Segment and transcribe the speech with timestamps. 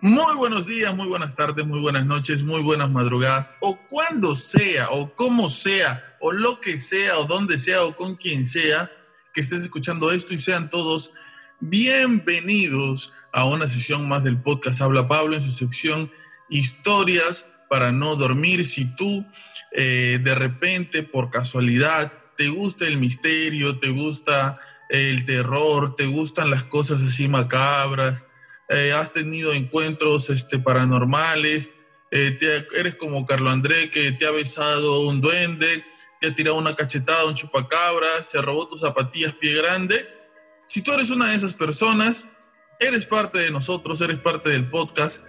[0.00, 4.90] Muy buenos días, muy buenas tardes, muy buenas noches, muy buenas madrugadas, o cuando sea,
[4.90, 8.92] o como sea, o lo que sea, o donde sea, o con quien sea
[9.34, 11.10] que estés escuchando esto y sean todos
[11.58, 16.12] bienvenidos a una sesión más del podcast Habla Pablo en su sección
[16.48, 18.68] Historias para no dormir.
[18.68, 19.26] Si tú
[19.72, 24.60] eh, de repente, por casualidad, te gusta el misterio, te gusta
[24.90, 28.24] el terror, te gustan las cosas así macabras,
[28.68, 31.70] eh, has tenido encuentros este, paranormales,
[32.10, 32.38] eh,
[32.74, 35.84] eres como Carlo André que te ha besado un duende,
[36.20, 40.08] te ha tirado una cachetada, un chupacabra, se robó tus zapatillas pie grande.
[40.68, 42.24] Si tú eres una de esas personas,
[42.80, 45.22] eres parte de nosotros, eres parte del podcast,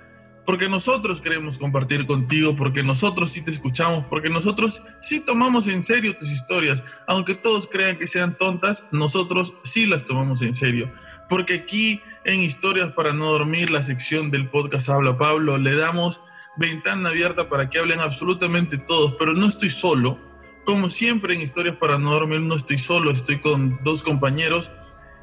[0.45, 5.83] porque nosotros queremos compartir contigo, porque nosotros sí te escuchamos, porque nosotros sí tomamos en
[5.83, 6.83] serio tus historias.
[7.07, 10.91] Aunque todos crean que sean tontas, nosotros sí las tomamos en serio.
[11.29, 16.21] Porque aquí en Historias para no dormir, la sección del podcast Habla Pablo, le damos
[16.57, 20.19] ventana abierta para que hablen absolutamente todos, pero no estoy solo.
[20.65, 24.69] Como siempre en Historias para no dormir, no estoy solo, estoy con dos compañeros.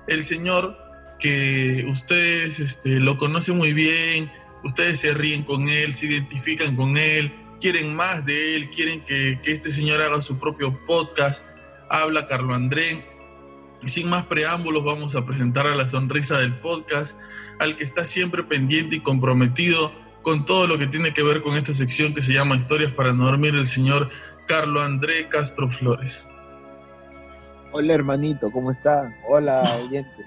[0.07, 0.77] El señor
[1.19, 4.33] que ustedes este, lo conocen muy bien,
[4.65, 9.41] ustedes se ríen con él, se identifican con él, quieren más de él, quieren que,
[9.43, 11.43] que este señor haga su propio podcast.
[11.89, 13.16] Habla Carlo André,
[13.89, 17.17] sin más preámbulos, vamos a presentar a la sonrisa del podcast,
[17.59, 19.93] al que está siempre pendiente y comprometido
[20.23, 23.13] con todo lo que tiene que ver con esta sección que se llama Historias para
[23.13, 24.11] no dormir, el señor
[24.47, 26.27] Carlo André Castro Flores.
[27.73, 29.15] Hola hermanito, ¿cómo está?
[29.29, 30.25] Hola oyente.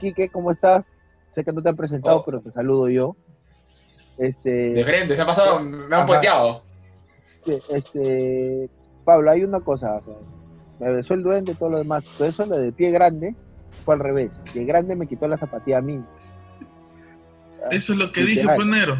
[0.00, 0.84] Quique, ¿cómo estás?
[1.30, 2.24] Sé que no te han presentado, oh.
[2.24, 3.16] pero te saludo yo.
[4.18, 6.62] Este, de frente, se ha pasado, me han puenteado.
[7.46, 8.68] Este,
[9.04, 10.14] Pablo, hay una cosa, o sea,
[10.82, 12.04] me besó el duende, todo lo demás.
[12.18, 13.36] Todo eso lo de pie grande
[13.84, 14.32] fue al revés.
[14.52, 16.02] Pie grande me quitó la zapatilla a mí.
[17.70, 18.98] Eso es lo que dije, Ponero.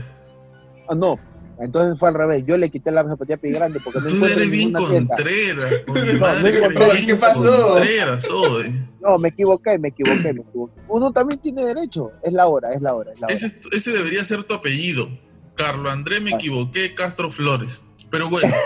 [0.88, 1.18] Ah, no,
[1.58, 2.44] entonces fue al revés.
[2.46, 5.84] Yo le quité la zapatilla a pie grande porque no Tú eres bien contreras.
[5.88, 5.94] no,
[7.04, 8.60] ¿Qué pasó?
[9.00, 10.80] No, me equivoqué, me equivoqué, me equivoqué.
[10.86, 12.12] Uno también tiene derecho.
[12.22, 13.12] Es la hora, es la hora.
[13.12, 13.34] Es la hora.
[13.34, 15.08] Ese, ese, debería ser tu apellido.
[15.56, 16.36] Carlo André, me ah.
[16.36, 17.80] equivoqué, Castro Flores.
[18.08, 18.54] Pero bueno.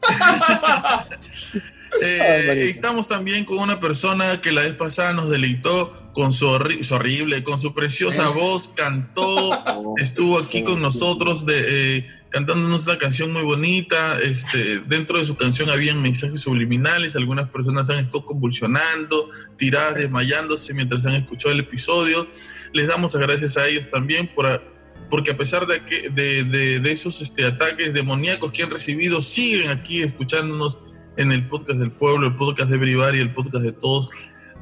[2.02, 7.42] Eh, estamos también con una persona que la vez pasada nos deleitó con su, horrible,
[7.42, 8.32] con su preciosa eh.
[8.34, 9.50] voz, cantó,
[9.98, 14.18] estuvo aquí con nosotros de, eh, cantándonos una canción muy bonita.
[14.20, 20.74] Este, dentro de su canción habían mensajes subliminales, algunas personas han estado convulsionando, tiradas, desmayándose
[20.74, 22.26] mientras han escuchado el episodio.
[22.72, 24.62] Les damos las gracias a ellos también por,
[25.08, 30.02] porque a pesar de, que, de, esos este, ataques demoníacos que han recibido, siguen aquí
[30.02, 30.78] escuchándonos
[31.20, 34.08] en el podcast del pueblo, el podcast de Brivari, el podcast de todos.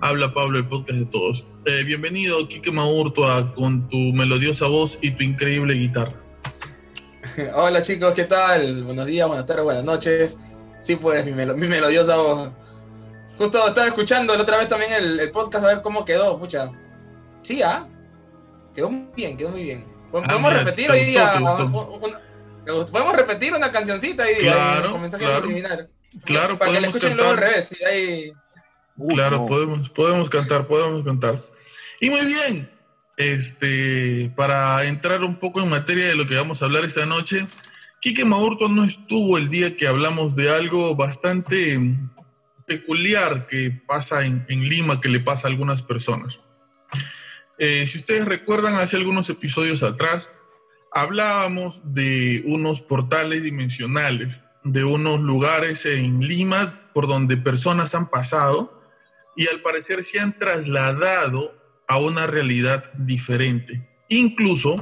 [0.00, 1.46] Habla Pablo, el podcast de todos.
[1.66, 6.20] Eh, bienvenido, Kike Maurtua, con tu melodiosa voz y tu increíble guitarra.
[7.54, 8.82] Hola chicos, ¿qué tal?
[8.82, 10.38] Buenos días, buenas tardes, buenas noches.
[10.80, 12.50] Sí, pues mi, melodiosa voz.
[13.36, 16.72] Justo estaba escuchando la otra vez también el, podcast a ver cómo quedó, pucha.
[17.42, 17.86] Sí, ¿ah?
[18.74, 19.86] Quedó muy bien, quedó muy bien.
[20.12, 21.34] Ah, podemos repetir hoy día.
[22.64, 24.38] podemos repetir una cancioncita ahí.
[24.41, 25.88] Claro, claro.
[26.24, 27.76] Claro, para que le escuchen luego al revés.
[29.08, 31.42] Claro, podemos, podemos cantar, podemos cantar.
[32.00, 32.70] Y muy bien,
[33.16, 37.46] este, para entrar un poco en materia de lo que vamos a hablar esta noche,
[38.00, 41.80] Quique Maurto no estuvo el día que hablamos de algo bastante
[42.66, 46.40] peculiar que pasa en, Lima, que le pasa a algunas personas.
[47.58, 50.30] Eh, si ustedes recuerdan, hace algunos episodios atrás,
[50.92, 58.82] hablábamos de unos portales dimensionales de unos lugares en Lima por donde personas han pasado
[59.36, 61.54] y al parecer se han trasladado
[61.86, 63.88] a una realidad diferente.
[64.09, 64.77] Incluso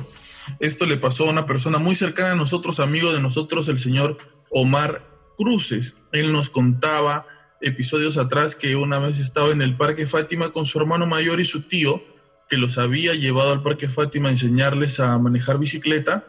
[0.60, 4.18] esto le pasó a una persona muy cercana a nosotros, amigo de nosotros, el señor
[4.50, 5.02] Omar
[5.36, 5.94] Cruces.
[6.12, 7.26] Él nos contaba
[7.60, 11.44] episodios atrás que una vez estaba en el Parque Fátima con su hermano mayor y
[11.44, 12.02] su tío,
[12.48, 16.24] que los había llevado al Parque Fátima a enseñarles a manejar bicicleta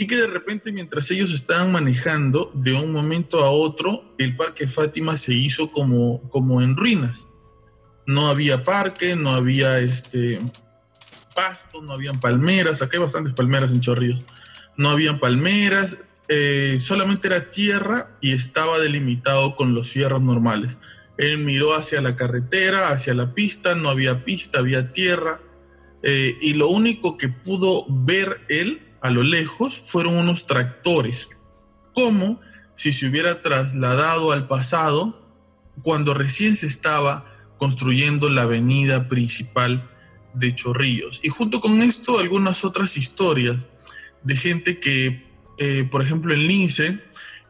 [0.00, 4.68] y que de repente mientras ellos estaban manejando, de un momento a otro, el parque
[4.68, 7.26] Fátima se hizo como, como en ruinas.
[8.06, 10.38] No había parque, no había este
[11.34, 14.22] pasto, no habían palmeras, acá hay bastantes palmeras en Chorrillos,
[14.76, 15.96] no habían palmeras,
[16.28, 20.76] eh, solamente era tierra y estaba delimitado con los fierros normales.
[21.16, 25.40] Él miró hacia la carretera, hacia la pista, no había pista, había tierra,
[26.04, 31.28] eh, y lo único que pudo ver él a lo lejos fueron unos tractores,
[31.94, 32.40] como
[32.74, 35.26] si se hubiera trasladado al pasado
[35.82, 39.88] cuando recién se estaba construyendo la avenida principal
[40.34, 41.20] de Chorrillos.
[41.22, 43.66] Y junto con esto, algunas otras historias
[44.22, 45.26] de gente que,
[45.58, 47.00] eh, por ejemplo, en Lince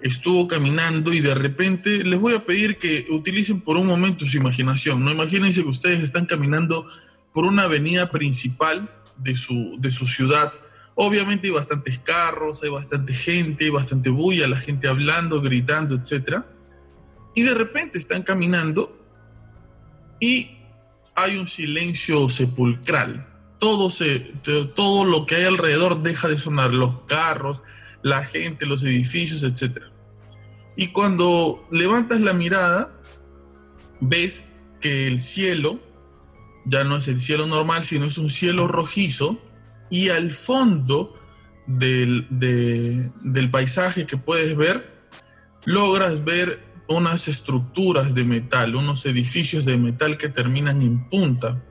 [0.00, 4.36] estuvo caminando y de repente les voy a pedir que utilicen por un momento su
[4.36, 5.04] imaginación.
[5.04, 6.88] No imagínense que ustedes están caminando
[7.32, 10.52] por una avenida principal de su, de su ciudad.
[11.00, 16.42] Obviamente hay bastantes carros, hay bastante gente, bastante bulla, la gente hablando, gritando, etc.
[17.36, 18.98] Y de repente están caminando
[20.18, 20.58] y
[21.14, 23.28] hay un silencio sepulcral.
[23.60, 24.18] Todo, se,
[24.74, 27.62] todo lo que hay alrededor deja de sonar, los carros,
[28.02, 29.84] la gente, los edificios, etc.
[30.74, 32.92] Y cuando levantas la mirada,
[34.00, 34.42] ves
[34.80, 35.78] que el cielo
[36.64, 39.40] ya no es el cielo normal, sino es un cielo rojizo
[39.90, 41.14] y al fondo
[41.67, 44.99] del, del paisaje que puedes ver,
[45.64, 51.62] logras ver unas estructuras de metal, unos edificios de metal que terminan en punta.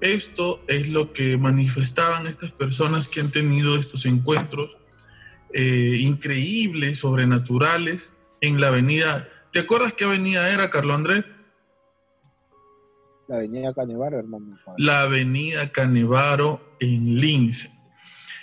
[0.00, 4.78] Esto es lo que manifestaban estas personas que han tenido estos encuentros
[5.52, 9.28] eh, increíbles, sobrenaturales, en la avenida.
[9.52, 11.24] ¿Te acuerdas qué avenida era, Carlos Andrés?
[13.28, 14.58] La avenida Canevaro, hermano.
[14.76, 17.70] La avenida Canevaro en Lince.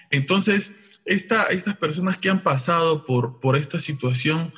[0.09, 0.75] Entonces,
[1.05, 4.53] estas personas que han pasado por, por esta situación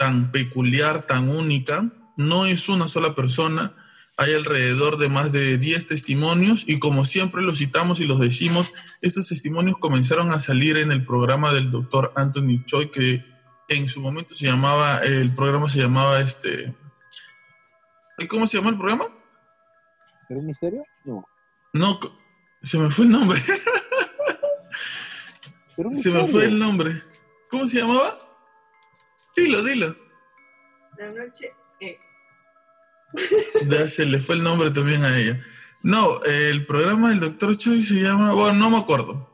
[0.00, 1.90] tan peculiar, tan única.
[2.16, 3.74] No es una sola persona,
[4.16, 8.72] hay alrededor de más de 10 testimonios y como siempre los citamos y los decimos,
[9.02, 13.24] estos testimonios comenzaron a salir en el programa del doctor Anthony Choi, que
[13.68, 16.74] en su momento se llamaba, el programa se llamaba este...
[18.28, 19.06] ¿Cómo se llama el programa?
[20.30, 20.86] ¿Era un misterio?
[21.04, 21.26] No.
[21.72, 21.98] No,
[22.62, 23.42] se me fue el nombre.
[25.90, 27.02] se me fue el nombre.
[27.50, 28.16] ¿Cómo se llamaba?
[29.34, 29.96] Dilo, dilo.
[30.96, 31.52] La noche.
[31.80, 31.98] Eh.
[33.66, 35.44] Ya se le fue el nombre también a ella.
[35.82, 38.32] No, el programa del Doctor Choi se llama.
[38.32, 39.28] Bueno, no me acuerdo.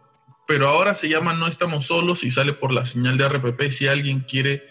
[0.47, 3.87] Pero ahora se llama No estamos solos y sale por la señal de RPP si
[3.87, 4.67] alguien quiere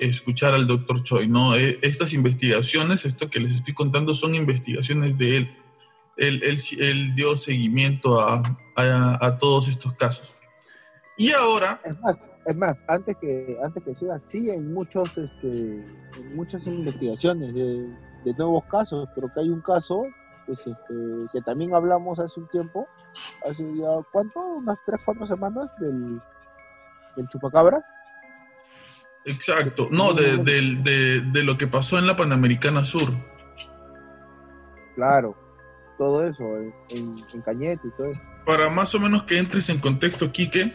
[0.00, 1.28] escuchar al Doctor Choi.
[1.28, 5.56] No, eh, estas investigaciones, esto que les estoy contando, son investigaciones de él.
[6.16, 8.42] Él, él, dio seguimiento a,
[8.76, 10.34] a, todos estos casos.
[11.16, 11.80] Y ahora.
[12.46, 15.84] Es más, antes que antes que siga, sí en muchos este
[16.34, 20.06] muchas investigaciones de, nuevos casos, pero que hay un caso
[20.46, 20.74] que, este,
[21.32, 22.86] que también hablamos hace un tiempo,
[23.48, 26.20] hace ya cuánto, unas 3, 4 semanas del,
[27.16, 27.84] del chupacabra.
[29.24, 33.12] Exacto, no, de, de, de, lo que pasó en la Panamericana Sur.
[34.94, 35.36] Claro,
[35.98, 38.20] todo eso, en, en Cañete y todo eso.
[38.46, 40.74] Para más o menos que entres en contexto, Quique,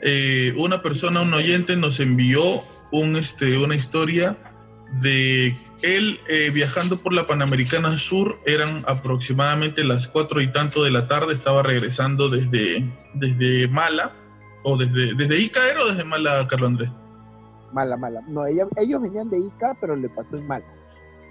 [0.00, 4.36] eh, una persona, un oyente, nos envió un, este, una historia
[5.00, 10.90] de él eh, viajando por la Panamericana Sur, eran aproximadamente las cuatro y tanto de
[10.90, 14.14] la tarde, estaba regresando desde, desde Mala,
[14.62, 16.90] o desde, desde Ica era o desde Mala, Carlos Andrés.
[17.74, 18.22] Mala, mala.
[18.28, 18.68] No, ellos
[19.02, 20.64] venían de Ica, pero le pasó en Mala.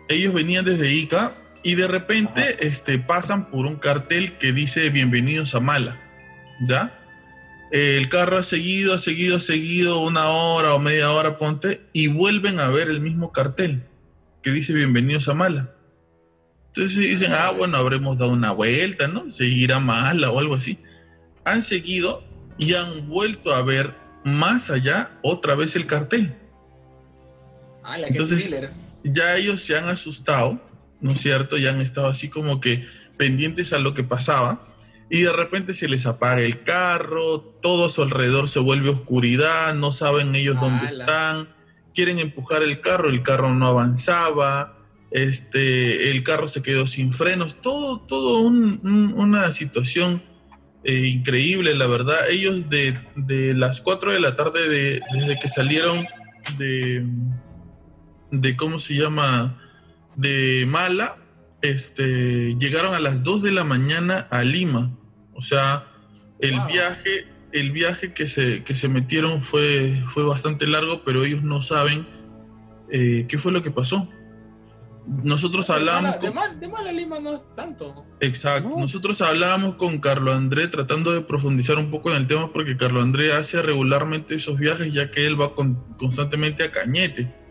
[0.10, 5.56] Ellos venían desde Ica y de repente este, pasan por un cartel que dice bienvenidos
[5.56, 5.98] a Mala,
[6.68, 7.00] ¿ya?
[7.72, 12.08] el carro ha seguido, ha seguido, ha seguido una hora o media hora, ponte, y
[12.08, 13.84] vuelven a ver el mismo cartel
[14.44, 15.74] que dice bienvenidos a Mala.
[16.68, 19.32] Entonces dicen, ah, bueno, habremos dado una vuelta, ¿no?
[19.32, 20.78] Seguir a Mala o algo así.
[21.46, 22.24] Han seguido
[22.60, 26.34] y han vuelto a ver más allá otra vez el cartel.
[28.08, 28.70] Entonces,
[29.04, 30.62] ya ellos se han asustado,
[31.02, 31.58] ¿no es cierto?
[31.58, 32.88] Ya han estado así como que
[33.18, 34.66] pendientes a lo que pasaba
[35.10, 39.76] y de repente se les apaga el carro, todo a su alrededor se vuelve oscuridad,
[39.76, 41.50] no saben ellos dónde están,
[41.94, 44.78] quieren empujar el carro, el carro no avanzaba,
[45.12, 50.24] este, el carro se quedó sin frenos, todo, todo una situación
[50.84, 52.30] eh, increíble, la verdad.
[52.30, 52.98] Ellos de,
[53.54, 56.06] las 4 de la tarde, de, desde que salieron
[56.58, 57.06] de,
[58.32, 59.60] de, ¿cómo se llama?
[60.16, 61.18] De Mala,
[61.62, 64.92] este, llegaron a las 2 de la mañana a Lima
[65.34, 65.86] o sea,
[66.40, 71.44] el viaje, el viaje que se, que se metieron fue, fue bastante largo, pero ellos
[71.44, 72.06] no saben
[72.92, 74.10] eh, qué fue lo que pasó.
[75.06, 76.20] Nosotros hablábamos.
[76.20, 78.06] De, mal, de Mala Lima no es tanto.
[78.20, 78.76] Exacto.
[78.78, 83.04] Nosotros hablábamos con Carlos André tratando de profundizar un poco en el tema porque Carlos
[83.04, 85.54] André hace regularmente esos viajes ya que él va
[85.98, 87.44] constantemente a Cañete.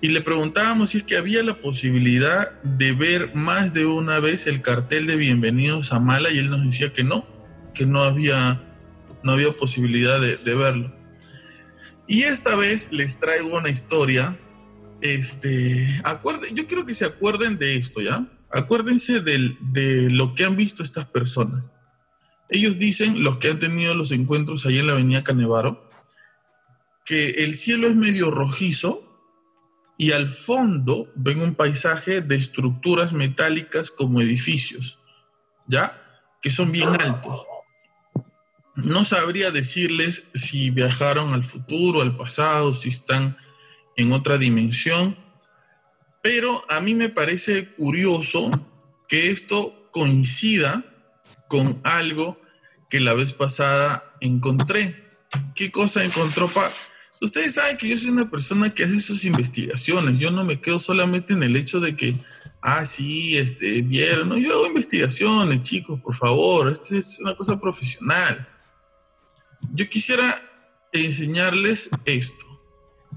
[0.00, 4.46] Y le preguntábamos si es que había la posibilidad de ver más de una vez
[4.46, 7.26] el cartel de Bienvenidos a Mala y él nos decía que no,
[7.74, 8.62] que no había,
[9.22, 10.94] no había posibilidad de, verlo.
[12.06, 14.36] Y esta vez les traigo una historia.
[15.00, 18.26] Este, acuerden, yo quiero que se acuerden de esto, ¿ya?
[18.50, 21.64] Acuérdense del- de lo que han visto estas personas.
[22.48, 25.88] Ellos dicen, los que han tenido los encuentros ahí en la avenida Canevaro,
[27.04, 29.02] que el cielo es medio rojizo
[29.98, 34.98] y al fondo ven un paisaje de estructuras metálicas como edificios,
[35.66, 36.02] ¿ya?
[36.42, 37.44] Que son bien altos.
[38.74, 43.36] No sabría decirles si viajaron al futuro, al pasado, si están
[43.96, 45.16] en otra dimensión,
[46.22, 48.50] pero a mí me parece curioso
[49.08, 50.84] que esto coincida
[51.48, 52.40] con algo
[52.90, 55.06] que la vez pasada encontré.
[55.54, 56.70] ¿Qué cosa encontró Pa?
[57.20, 60.18] Ustedes saben que yo soy una persona que hace sus investigaciones.
[60.18, 62.14] Yo no me quedo solamente en el hecho de que,
[62.60, 64.28] ah, sí, este, vieron.
[64.28, 66.70] No, yo hago investigaciones, chicos, por favor.
[66.70, 68.46] Esto es una cosa profesional.
[69.72, 70.42] Yo quisiera
[70.92, 72.45] enseñarles esto.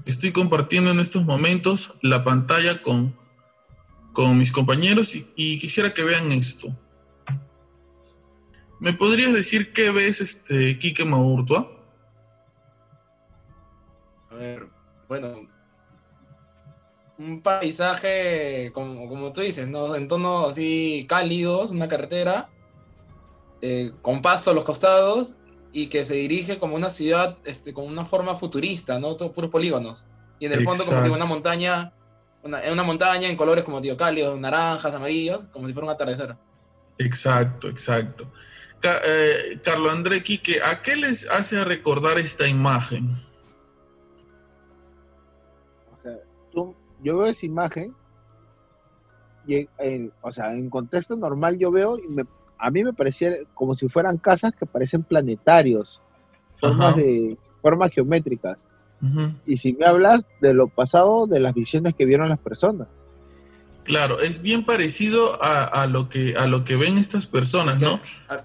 [0.06, 3.14] Estoy compartiendo en estos momentos la pantalla con,
[4.12, 6.68] con mis compañeros y, quisiera que vean esto.
[8.78, 11.70] ¿Me podrías decir qué ves, este, Quique Maurtua?
[14.30, 14.68] A ver,
[15.08, 15.34] bueno.
[17.18, 19.94] Un paisaje, como, como tú dices, ¿no?
[19.94, 22.48] En tonos así cálidos, una carretera,
[23.60, 25.36] eh, con pasto a los costados
[25.72, 29.16] y que se dirige como una ciudad, este, con una forma futurista, ¿no?
[29.16, 30.06] Todos puros polígonos.
[30.38, 31.34] Y en el fondo, como digo, una Exacto.
[31.34, 31.92] montaña,
[32.42, 36.34] una, una montaña en colores como digo, cálidos, naranjas, amarillos, como si fuera un atardecer.
[36.98, 38.30] Exacto, exacto.
[38.80, 43.10] Ca- eh, Carlos André Quique, ¿a qué les hace recordar esta imagen?
[45.92, 46.16] O sea,
[46.52, 47.94] tú- yo veo esa imagen
[49.46, 52.24] y, en- en- o sea, en contexto normal yo veo y me-
[52.60, 56.00] a mí me parecía como si fueran casas que parecen planetarios,
[56.54, 57.00] formas Ajá.
[57.00, 58.58] de formas geométricas.
[59.46, 62.86] Y si me hablas de lo pasado, de las visiones que vieron las personas.
[63.84, 67.98] Claro, es bien parecido a, a lo que, a lo que ven estas personas, ¿no?
[68.28, 68.44] Ajá.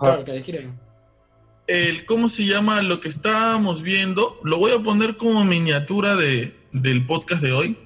[0.00, 0.78] claro, que giren.
[1.68, 2.82] El, ¿Cómo se llama?
[2.82, 7.78] Lo que estábamos viendo, lo voy a poner como miniatura de, del podcast de hoy,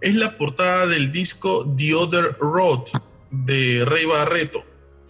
[0.00, 2.86] es la portada del disco The Other Road
[3.30, 4.64] de Rey Barreto.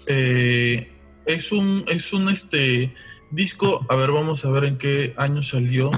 [0.07, 0.93] Eh,
[1.27, 2.95] es un, es un este,
[3.31, 5.91] disco, a ver, vamos a ver en qué año salió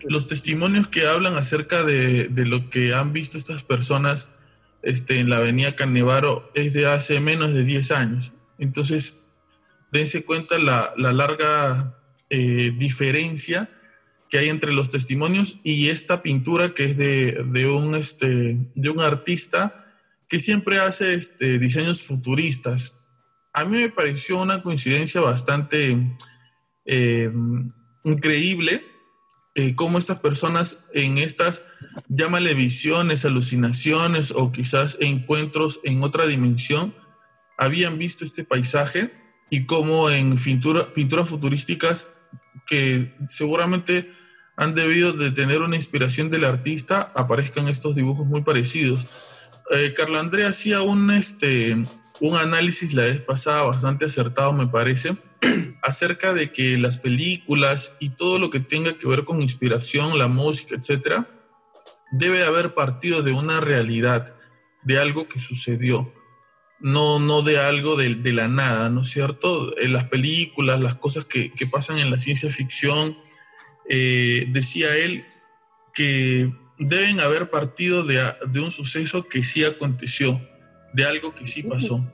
[0.05, 4.29] Los testimonios que hablan acerca de, de lo que han visto estas personas
[4.83, 8.31] este, en la avenida Canevaro es de hace menos de 10 años.
[8.59, 9.19] Entonces,
[9.91, 11.99] dense cuenta la, la larga
[12.31, 13.71] eh, diferencia
[14.29, 18.91] que hay entre los testimonios y esta pintura que es de, de un, este, de
[18.91, 19.87] un artista
[20.29, 22.95] que siempre hace este, diseños futuristas.
[23.55, 25.97] A mí me pareció una coincidencia bastante
[26.85, 27.33] eh,
[28.05, 28.85] increíble
[29.55, 31.65] eh, cómo estas personas en estas,
[32.09, 36.95] llámale visiones, alucinaciones o quizás encuentros en otra dimensión,
[37.57, 39.18] habían visto este paisaje
[39.51, 42.09] y cómo en pintura, pinturas futurísticas
[42.67, 44.13] que seguramente
[44.57, 49.07] han debido de tener una inspiración del artista, aparezcan estos dibujos muy parecidos.
[49.71, 51.77] Eh, Carlos André hacía un, este,
[52.21, 55.17] un análisis la vez pasada bastante acertado, me parece,
[55.83, 60.27] acerca de que las películas y todo lo que tenga que ver con inspiración, la
[60.27, 61.29] música, etcétera,
[62.11, 64.35] debe haber partido de una realidad,
[64.83, 66.13] de algo que sucedió,
[66.81, 69.77] no, no de algo de, de la nada, ¿no es cierto?
[69.79, 73.17] En las películas, las cosas que, que pasan en la ciencia ficción,
[73.89, 75.25] eh, decía él
[75.95, 80.41] que deben haber partido de, de, un suceso que sí aconteció,
[80.93, 82.05] de algo que sí pasó.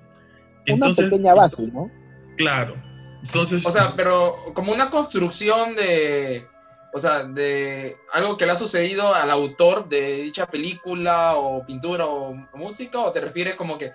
[0.65, 1.91] Entonces, una pequeña base, ¿no?
[2.37, 2.83] Claro.
[3.23, 6.47] Entonces, o sea, pero como una construcción de,
[6.93, 12.07] o sea, de algo que le ha sucedido al autor de dicha película o pintura
[12.07, 13.93] o música, o te refieres como que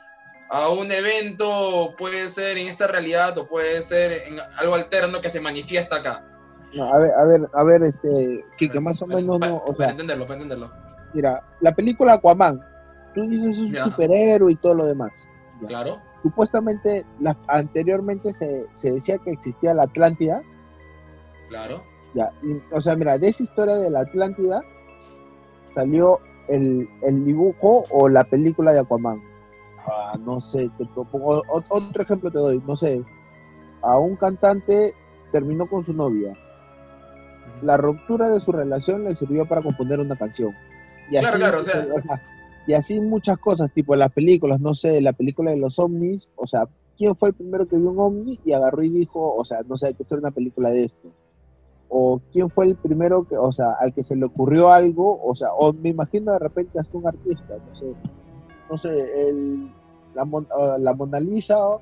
[0.49, 5.29] a un evento puede ser en esta realidad o puede ser en algo alterno que
[5.29, 6.25] se manifiesta acá.
[6.73, 9.57] No, a ver, a ver, a ver, este, que, que más o menos para, no,
[9.57, 10.71] o para sea, entenderlo, para entenderlo.
[11.13, 12.59] Mira, la película Aquaman,
[13.15, 13.85] tú dices es un Ya.
[13.85, 15.25] superhéroe y todo lo demás.
[15.61, 15.67] Ya.
[15.67, 16.01] Claro.
[16.21, 20.41] Supuestamente, la, anteriormente se, se decía que existía la Atlántida,
[21.47, 21.83] Claro.
[22.13, 24.61] ya, y, o sea, mira, de esa historia de la Atlántida
[25.65, 29.21] salió el, el dibujo o la película de Aquaman.
[30.19, 33.03] No sé, te propongo, otro ejemplo te doy, no sé,
[33.81, 34.93] a un cantante
[35.31, 36.33] terminó con su novia,
[37.61, 40.53] la ruptura de su relación le sirvió para componer una canción.
[41.09, 41.87] Y Claro, así, claro, o sea-
[42.67, 46.45] y así muchas cosas, tipo las películas, no sé, la película de los ovnis, o
[46.45, 46.67] sea,
[46.97, 49.77] quién fue el primero que vio un ovni y agarró y dijo, o sea, no
[49.77, 51.09] sé, hay que hacer una película de esto.
[51.87, 55.33] O quién fue el primero que, o sea, al que se le ocurrió algo, o
[55.35, 57.85] sea, o me imagino de repente hasta un artista, no sé,
[58.69, 59.71] no sé, el,
[60.15, 61.81] ah, la Mona Lisa, o,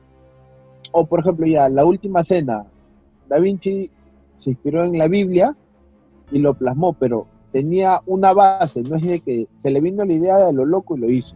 [0.92, 2.66] o, por ejemplo ya, la última cena,
[3.28, 3.92] Da Vinci
[4.38, 5.56] se inspiró en la Biblia
[6.32, 10.14] y lo plasmó, pero tenía una base, no es de que se le vino la
[10.14, 11.36] idea de lo loco y lo hizo.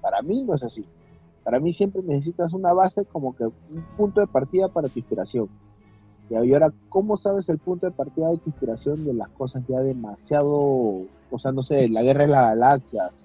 [0.00, 0.84] Para mí no es así.
[1.44, 5.48] Para mí siempre necesitas una base como que un punto de partida para tu inspiración.
[6.28, 9.78] Y ahora, ¿cómo sabes el punto de partida de tu inspiración de las cosas ya
[9.80, 13.24] demasiado, o sea, no sé, la guerra de las galaxias,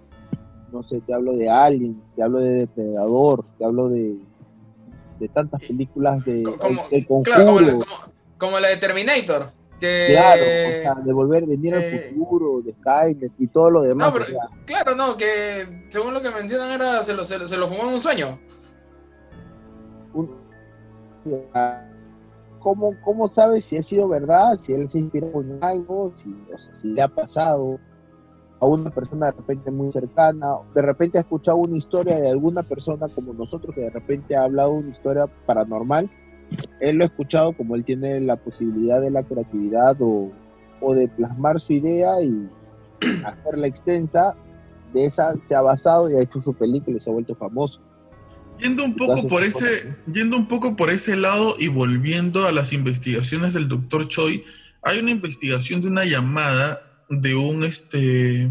[0.72, 4.18] no sé, te hablo de Aliens, te hablo de Depredador, te hablo de,
[5.20, 9.52] de tantas películas de, Co- como- Conjuro, Claro, como la, como- como la de Terminator.
[9.80, 13.82] Que, claro, o sea, de volver, venir al eh, futuro, de Skynet y todo lo
[13.82, 14.08] demás.
[14.10, 17.40] No, pero- o sea, Claro, no, que según lo que mencionan era se lo, se
[17.40, 18.40] lo, se lo fumó en un sueño.
[22.60, 24.56] ¿Cómo, ¿Cómo sabes si ha sido verdad?
[24.56, 27.80] Si él se inspiró en algo, si, o sea, si le ha pasado
[28.62, 32.62] a una persona de repente muy cercana, de repente ha escuchado una historia de alguna
[32.62, 36.12] persona como nosotros que de repente ha hablado una historia paranormal,
[36.80, 40.32] él lo ha escuchado como él tiene la posibilidad de la creatividad o,
[40.80, 42.48] o de plasmar su idea y
[43.26, 44.36] hacerla extensa,
[44.94, 47.82] de esa se ha basado y ha hecho su película y se ha vuelto famoso.
[48.60, 52.52] Yendo un poco por son ese, yendo un poco por ese lado y volviendo a
[52.52, 54.44] las investigaciones del doctor Choi,
[54.84, 58.50] hay una investigación de una llamada de un este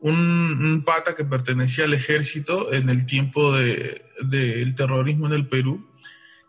[0.00, 5.88] un, pata que pertenecía al ejército en el tiempo de- del terrorismo en el Perú,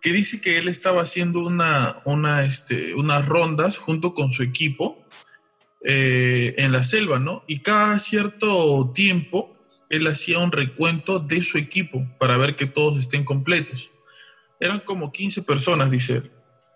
[0.01, 5.05] que dice que él estaba haciendo una, una, este, unas rondas junto con su equipo
[5.85, 7.43] eh, en la selva, ¿no?
[7.47, 9.55] Y cada cierto tiempo
[9.89, 13.91] él hacía un recuento de su equipo para ver que todos estén completos.
[14.59, 16.31] Eran como 15 personas, dice él.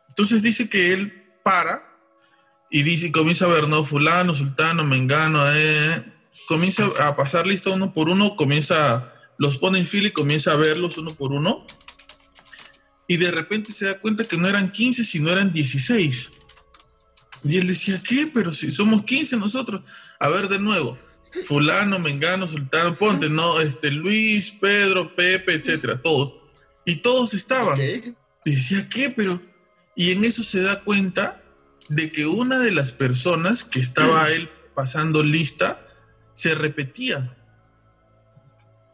[0.10, 1.96] Entonces dice que él para
[2.69, 6.03] y dice, comienza a ver, no, fulano, sultano, mengano, eh,
[6.47, 10.56] comienza a pasar lista uno por uno, comienza, los pone en fila y comienza a
[10.56, 11.65] verlos uno por uno.
[13.08, 16.30] Y de repente se da cuenta que no eran 15, sino eran 16.
[17.45, 18.30] Y él decía, ¿qué?
[18.34, 19.82] Pero si somos 15 nosotros.
[20.19, 20.97] A ver de nuevo.
[21.45, 26.34] Fulano, Mengano, Sultano, ponte, no, este, Luis, Pedro, Pepe, etcétera, todos.
[26.84, 27.80] Y todos estaban.
[27.80, 29.10] Y decía, ¿qué?
[29.10, 29.41] Pero.
[29.95, 31.41] Y en eso se da cuenta
[31.89, 35.82] de que una de las personas que estaba él pasando lista
[36.34, 37.36] se repetía.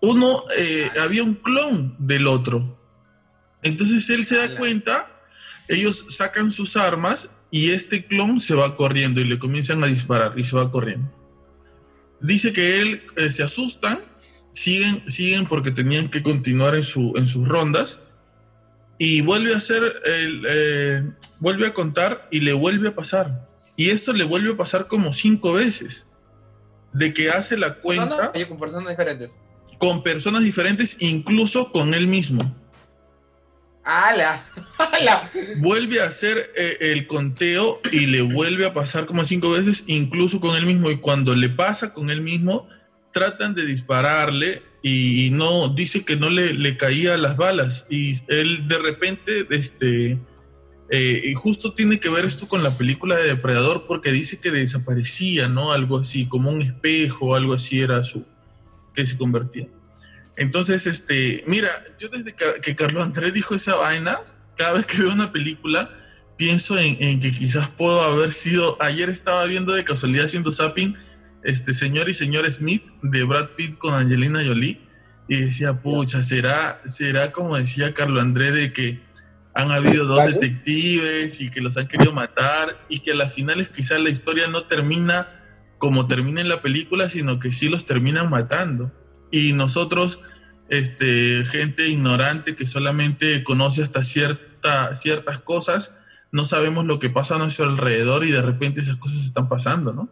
[0.01, 2.79] Uno, eh, había un clon del otro.
[3.61, 5.09] Entonces él se da cuenta,
[5.67, 10.37] ellos sacan sus armas y este clon se va corriendo y le comienzan a disparar
[10.37, 11.11] y se va corriendo.
[12.19, 13.99] Dice que él eh, se asustan,
[14.53, 17.99] siguen, siguen porque tenían que continuar en, su, en sus rondas
[19.05, 21.03] y vuelve a hacer, el, eh,
[21.39, 23.49] vuelve a contar y le vuelve a pasar.
[23.75, 26.05] Y esto le vuelve a pasar como cinco veces.
[26.93, 29.41] De que hace la cuenta oye, con personas diferentes.
[29.77, 32.55] con personas diferentes, incluso con él mismo.
[33.83, 34.41] ¡Hala!
[34.77, 35.29] ¡Hala!
[35.57, 40.39] Vuelve a hacer eh, el conteo y le vuelve a pasar como cinco veces, incluso
[40.39, 40.89] con él mismo.
[40.89, 42.69] Y cuando le pasa con él mismo,
[43.11, 47.85] tratan de dispararle y, no, dice que no le, le caía las balas.
[47.89, 50.19] Y él de repente, este,
[50.89, 54.51] eh, y justo tiene que ver esto con la película de Depredador, porque dice que
[54.51, 55.71] desaparecía, ¿no?
[55.71, 58.25] Algo así, como un espejo, algo así era su,
[58.93, 59.69] que se convertía.
[60.35, 64.19] Entonces, este, mira, yo desde que, Carlos Andrés dijo esa vaina,
[64.57, 65.91] cada vez que veo una película,
[66.35, 70.97] pienso en, en que quizás puedo haber sido, ayer estaba viendo de casualidad haciendo zapping,
[71.43, 74.81] este señor y señor Smith de Brad Pitt con Angelina Jolie,
[75.27, 79.01] y decía, pucha, será, será como decía Carlos Andrés de que
[79.53, 83.69] han habido dos detectives y que los han querido matar y que a las finales
[83.69, 85.27] quizás la historia no termina
[85.77, 88.91] como termina en la película, sino que sí los terminan matando.
[89.31, 90.19] Y nosotros,
[90.69, 95.93] este, gente ignorante que solamente conoce hasta cierta, ciertas cosas,
[96.31, 99.93] no sabemos lo que pasa a nuestro alrededor y de repente esas cosas están pasando,
[99.93, 100.09] ¿no?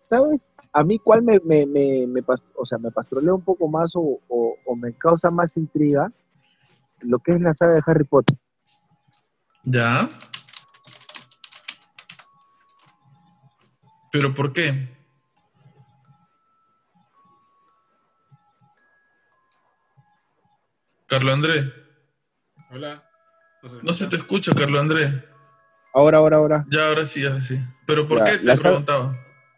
[0.00, 0.48] ¿Sabes?
[0.72, 2.22] A mí cuál me, me, me, me
[2.56, 6.10] o sea, me pastrolea un poco más o, o- o me causa más intriga
[7.02, 8.36] lo que es la saga de Harry Potter.
[9.62, 10.08] ¿Ya?
[14.10, 14.88] ¿Pero por qué?
[21.06, 21.66] Carlos Andrés,
[22.70, 23.04] Hola.
[23.82, 25.12] no se te escucha, Carlos Andrés.
[25.92, 26.66] Ahora, ahora, ahora.
[26.70, 27.60] Ya, ahora sí, ahora sí.
[27.86, 29.16] ¿Pero por Ya, qué te la saga- preguntaba?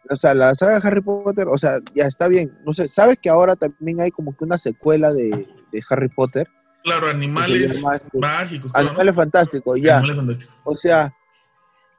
[0.09, 2.57] O sea, la saga de Harry Potter, o sea, ya está bien.
[2.65, 6.47] No sé, ¿sabes que ahora también hay como que una secuela de, de Harry Potter?
[6.83, 8.71] Claro, animales llama, este, mágicos.
[8.75, 9.99] Animales fantásticos, ya.
[9.99, 10.55] Animales fantásticos.
[10.65, 11.13] O sea,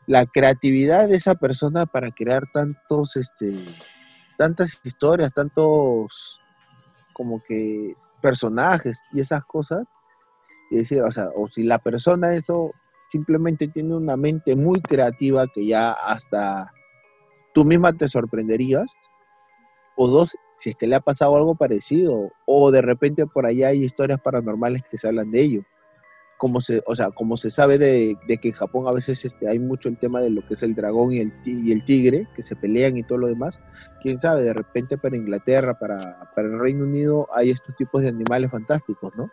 [0.06, 3.54] la creatividad de esa persona para crear tantos, este,
[4.36, 6.38] tantas historias, tantos
[7.14, 9.88] como que personajes y esas cosas,
[10.70, 12.72] y decir, o sea, o si la persona eso
[13.08, 16.72] simplemente tiene una mente muy creativa que ya hasta
[17.54, 18.94] tú misma te sorprenderías,
[19.96, 23.68] o dos, si es que le ha pasado algo parecido, o de repente por allá
[23.68, 25.62] hay historias paranormales que se hablan de ello.
[26.36, 29.48] Como se, o sea, como se sabe de, de que en Japón a veces este,
[29.48, 32.28] hay mucho el tema de lo que es el dragón y el, y el tigre,
[32.34, 33.60] que se pelean y todo lo demás,
[34.02, 38.08] quién sabe, de repente para Inglaterra, para, para el Reino Unido hay estos tipos de
[38.08, 39.30] animales fantásticos, ¿no?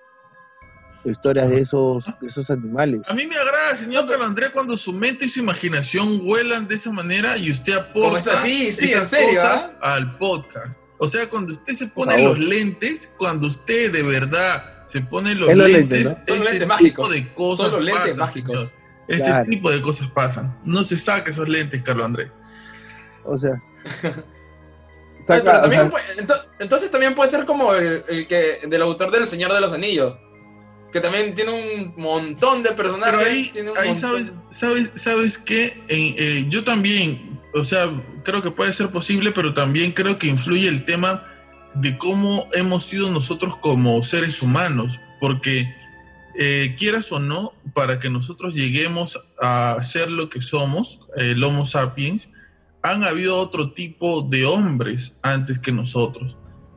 [1.04, 3.02] Historias de esos, de esos animales.
[3.08, 6.76] A mí me agrada, señor Carlos Andrés, cuando su mente y su imaginación vuelan de
[6.76, 9.94] esa manera y usted aporta sí, sí, esas en serio, cosas ¿ah?
[9.96, 10.78] al podcast.
[11.00, 15.50] O sea, cuando usted se pone los lentes, cuando usted de verdad se pone los
[15.50, 16.26] Es los lentes, lentes, ¿no?
[16.36, 17.10] Son este lentes tipo mágicos.
[17.12, 18.68] de cosas Son los lentes pasan, mágicos.
[18.68, 18.82] señor.
[19.08, 19.50] Este Claro.
[19.50, 20.60] tipo de cosas pasan.
[20.64, 22.30] No se saque esos lentes, Carlos Andrés.
[23.26, 23.60] O sea.
[25.28, 28.28] Ay, saca- pero o también sea, puede- ento- entonces también puede ser como el, el
[28.28, 30.20] que del autor del Señor de los Anillos.
[30.92, 33.16] Que también tiene un montón de personajes.
[33.18, 37.90] Pero ahí, tiene un ahí montón- sabes, sabes, sabes que eh, yo también, o sea,
[38.24, 41.26] creo que puede ser posible, pero también creo que influye el tema
[41.74, 45.74] de cómo hemos sido nosotros como seres humanos, porque
[46.38, 51.66] eh, quieras o no, para que nosotros lleguemos a ser lo que somos, el Homo
[51.66, 52.30] sapiens,
[52.84, 56.36] han habido otro tipo de hombres antes que nosotros.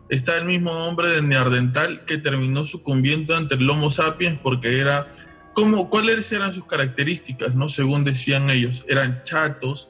[0.08, 5.10] Está el mismo hombre de Neandertal que terminó sucumbiendo ante el Homo sapiens porque era
[5.54, 7.68] ¿Cómo, ¿Cuáles eran sus características, no?
[7.68, 9.88] Según decían ellos, eran chatos,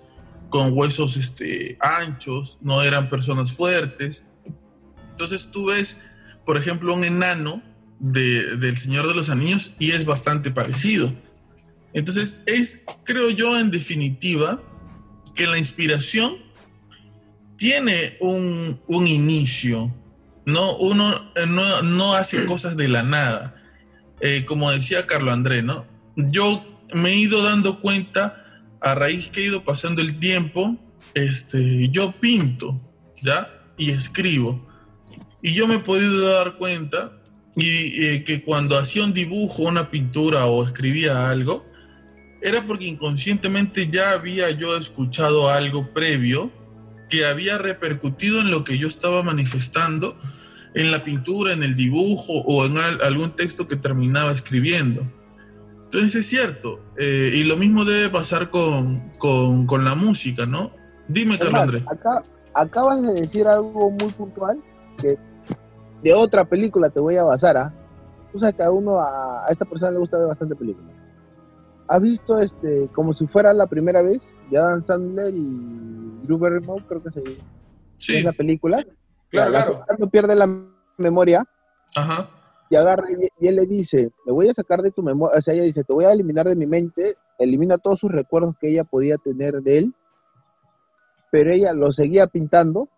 [0.51, 4.25] con huesos este, anchos, no eran personas fuertes.
[5.11, 5.97] Entonces tú ves,
[6.45, 7.63] por ejemplo, un enano
[7.99, 11.15] de, del Señor de los Anillos y es bastante parecido.
[11.95, 14.63] Entonces es, creo yo, en definitiva,
[15.35, 16.37] que la inspiración
[17.57, 19.91] tiene un, un inicio.
[20.47, 23.55] No, uno eh, no, no hace cosas de la nada
[24.21, 25.87] eh, como decía Carlos André, ¿no?
[26.17, 28.43] Yo me he ido dando cuenta
[28.81, 30.79] a raíz que he ido pasando el tiempo,
[31.13, 32.81] este, yo pinto,
[33.21, 33.49] ¿ya?
[33.77, 34.67] Y escribo.
[35.43, 37.13] Y yo me he podido dar cuenta
[37.57, 41.67] y, eh, que cuando hacía un dibujo, una pintura o escribía algo,
[42.41, 46.51] era porque inconscientemente ya había yo escuchado algo previo
[47.11, 50.19] que había repercutido en lo que yo estaba manifestando
[50.75, 55.03] en la pintura, en el dibujo o en al- algún texto que terminaba escribiendo.
[55.85, 60.73] Entonces es cierto, eh, y lo mismo debe pasar con, con- con la música, ¿no?
[61.07, 61.83] Dime, Carlos Andrés.
[61.87, 64.61] acá, acabas de decir algo muy puntual
[65.01, 65.17] que
[66.03, 67.73] de otra película te voy a basar, ¿ah?
[68.33, 70.93] Tú sabes que a uno, a, a esta persona le gusta ver bastante películas.
[71.87, 76.83] ¿Has visto este, como si fuera la primera vez, de Adam Sandler y Drew Barrymore,
[76.89, 77.23] creo que se
[77.99, 78.85] Sí, es la película?
[79.35, 79.85] Claro, La- la claro.
[79.99, 80.49] no pierde la
[80.97, 81.45] memoria
[81.97, 82.29] ajá,
[82.71, 85.41] y agarra y, y él le dice, me voy a sacar de tu memoria, o
[85.43, 88.71] sea, ella dice, te voy a eliminar de mi mente, elimina todos sus recuerdos que
[88.71, 89.95] ella podía tener de él,
[91.33, 92.89] pero ella lo seguía pintando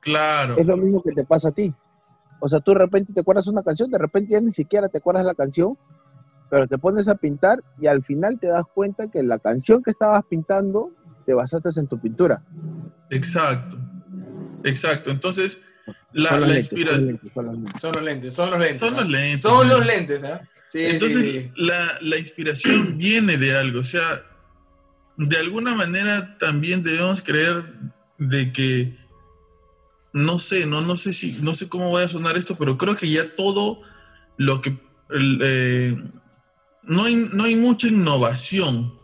[0.00, 0.56] claro.
[0.56, 1.72] es lo mismo que te pasa a ti.
[2.40, 4.98] O sea, tú de repente te acuerdas una canción, de repente ya ni siquiera te
[4.98, 5.78] acuerdas la canción,
[6.50, 9.92] pero te pones a pintar y al final te das cuenta que la canción que
[9.92, 10.90] estabas pintando
[11.24, 12.42] te basaste en tu pintura.
[13.10, 13.76] Exacto,
[14.64, 15.10] exacto.
[15.10, 15.58] Entonces,
[16.12, 17.80] la, Son los la lentes, son los lentes, son los lentes.
[17.80, 18.80] Son los lentes, son los lentes.
[18.80, 19.00] Son ¿ah?
[19.00, 19.40] los lentes.
[19.40, 19.74] Son ¿no?
[19.76, 20.22] los lentes.
[20.68, 21.50] Sí, Entonces, sí, sí.
[21.56, 23.80] La, la inspiración viene de algo.
[23.80, 24.22] O sea,
[25.16, 27.64] de alguna manera también debemos creer
[28.18, 28.98] de que,
[30.12, 32.96] no sé, no, no sé si, no sé cómo vaya a sonar esto, pero creo
[32.96, 33.82] que ya todo
[34.36, 34.76] lo que,
[35.42, 35.96] eh,
[36.82, 38.94] no, hay, no hay mucha innovación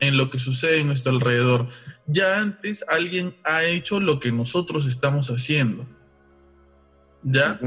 [0.00, 1.68] en lo que sucede en nuestro alrededor.
[2.06, 5.86] Ya antes alguien ha hecho lo que nosotros estamos haciendo.
[7.22, 7.58] ¿Ya?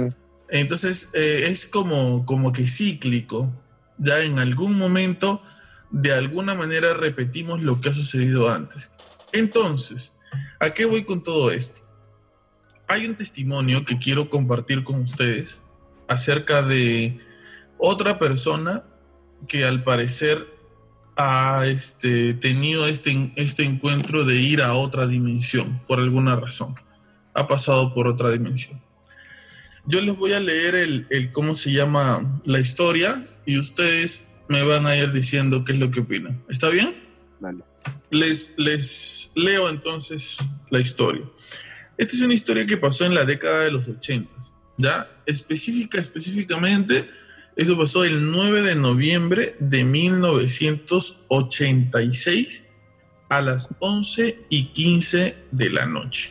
[0.50, 3.52] Entonces eh, es como, como que cíclico.
[3.98, 5.42] Ya en algún momento,
[5.92, 8.90] de alguna manera, repetimos lo que ha sucedido antes.
[9.34, 10.12] Entonces,
[10.60, 11.82] ¿a qué voy con todo esto?
[12.88, 15.60] Hay un testimonio que quiero compartir con ustedes
[16.08, 17.20] acerca de
[17.78, 18.84] otra persona
[19.48, 20.48] que al parecer
[21.16, 26.76] ha este, tenido este, este encuentro de ir a otra dimensión por alguna razón.
[27.34, 28.82] Ha pasado por otra dimensión.
[29.90, 34.62] Yo les voy a leer el, el cómo se llama la historia y ustedes me
[34.62, 36.44] van a ir diciendo qué es lo que opinan.
[36.48, 36.94] ¿Está bien?
[37.40, 37.64] Vale.
[38.12, 40.38] Les, les leo entonces
[40.70, 41.24] la historia.
[41.98, 44.30] Esta es una historia que pasó en la década de los 80,
[44.78, 45.10] ¿ya?
[45.26, 47.10] Específica, específicamente
[47.56, 52.64] Eso pasó el 9 de noviembre de 1986
[53.28, 56.30] a las 11 y 15 de la noche.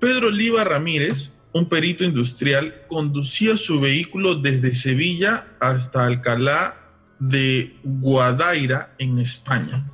[0.00, 6.78] Pedro Oliva Ramírez, un perito industrial, conducía su vehículo desde Sevilla hasta Alcalá
[7.18, 9.90] de Guadaira, en España.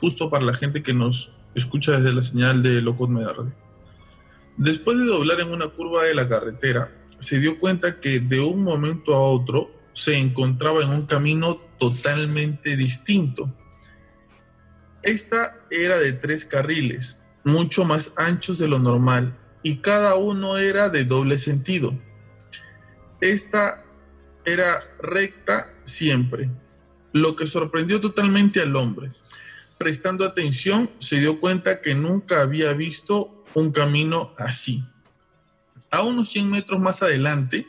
[0.00, 3.52] Justo para la gente que nos escucha desde la señal de Locos Medarde.
[4.56, 8.62] Después de doblar en una curva de la carretera, se dio cuenta que de un
[8.62, 13.52] momento a otro se encontraba en un camino totalmente distinto.
[15.02, 20.90] Esta era de tres carriles, mucho más anchos de lo normal, y cada uno era
[20.90, 21.98] de doble sentido.
[23.20, 23.82] Esta
[24.44, 26.50] era recta siempre,
[27.12, 29.10] lo que sorprendió totalmente al hombre.
[29.78, 34.84] Prestando atención, se dio cuenta que nunca había visto un camino así.
[35.90, 37.66] A unos 100 metros más adelante,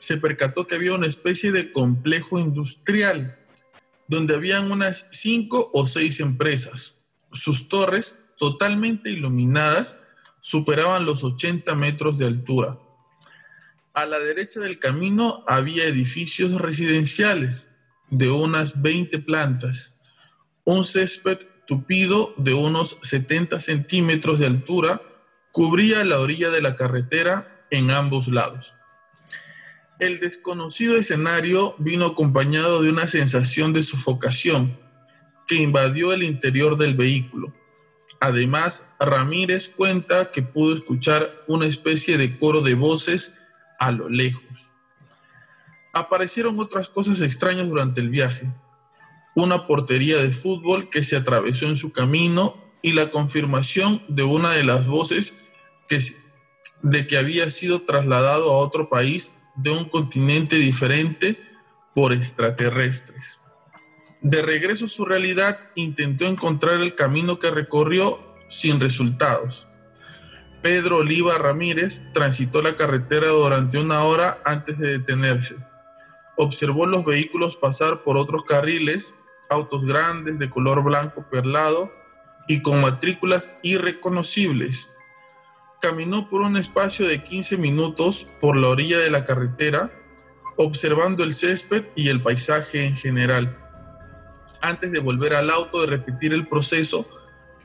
[0.00, 3.38] se percató que había una especie de complejo industrial,
[4.08, 6.94] donde habían unas 5 o 6 empresas.
[7.32, 9.94] Sus torres, totalmente iluminadas,
[10.46, 12.78] superaban los 80 metros de altura.
[13.94, 17.66] A la derecha del camino había edificios residenciales
[18.10, 19.92] de unas 20 plantas,
[20.62, 25.02] un césped tupido de unos 70 centímetros de altura
[25.50, 28.76] cubría la orilla de la carretera en ambos lados.
[29.98, 34.78] El desconocido escenario vino acompañado de una sensación de sofocación
[35.48, 37.52] que invadió el interior del vehículo.
[38.20, 43.38] Además, Ramírez cuenta que pudo escuchar una especie de coro de voces
[43.78, 44.72] a lo lejos.
[45.92, 48.50] Aparecieron otras cosas extrañas durante el viaje.
[49.34, 54.52] Una portería de fútbol que se atravesó en su camino y la confirmación de una
[54.52, 55.34] de las voces
[56.82, 61.40] de que había sido trasladado a otro país de un continente diferente
[61.94, 63.40] por extraterrestres.
[64.22, 69.66] De regreso a su realidad, intentó encontrar el camino que recorrió sin resultados.
[70.62, 75.56] Pedro Oliva Ramírez transitó la carretera durante una hora antes de detenerse.
[76.36, 79.14] Observó los vehículos pasar por otros carriles,
[79.48, 81.92] autos grandes de color blanco perlado
[82.48, 84.88] y con matrículas irreconocibles
[85.80, 89.90] caminó por un espacio de 15 minutos por la orilla de la carretera,
[90.56, 93.56] observando el césped y el paisaje en general.
[94.66, 97.08] Antes de volver al auto y repetir el proceso,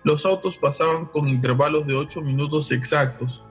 [0.04, 3.42] los autos pasaban con intervalos de 8 minutos exactos,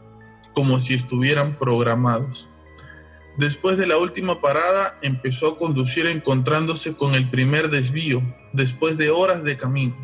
[0.55, 2.49] como si estuvieran programados.
[3.37, 9.11] Después de la última parada, empezó a conducir encontrándose con el primer desvío, después de
[9.11, 9.97] horas de camino.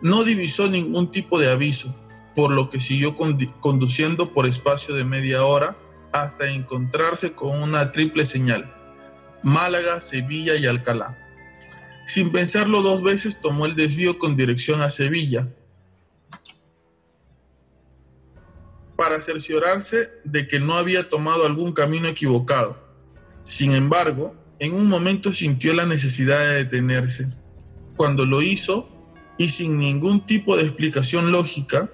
[0.00, 1.96] No divisó ningún tipo de aviso,
[2.36, 3.16] por lo que siguió
[3.58, 5.76] conduciendo por espacio de media hora
[6.12, 8.72] hasta encontrarse con una triple señal,
[9.42, 11.26] Málaga, Sevilla y Alcalá.
[12.10, 15.46] Sin pensarlo dos veces tomó el desvío con dirección a Sevilla,
[18.96, 22.76] para cerciorarse de que no había tomado algún camino equivocado.
[23.44, 27.28] Sin embargo, en un momento sintió la necesidad de detenerse.
[27.94, 28.88] Cuando lo hizo,
[29.38, 31.90] y sin ningún tipo de explicación lógica,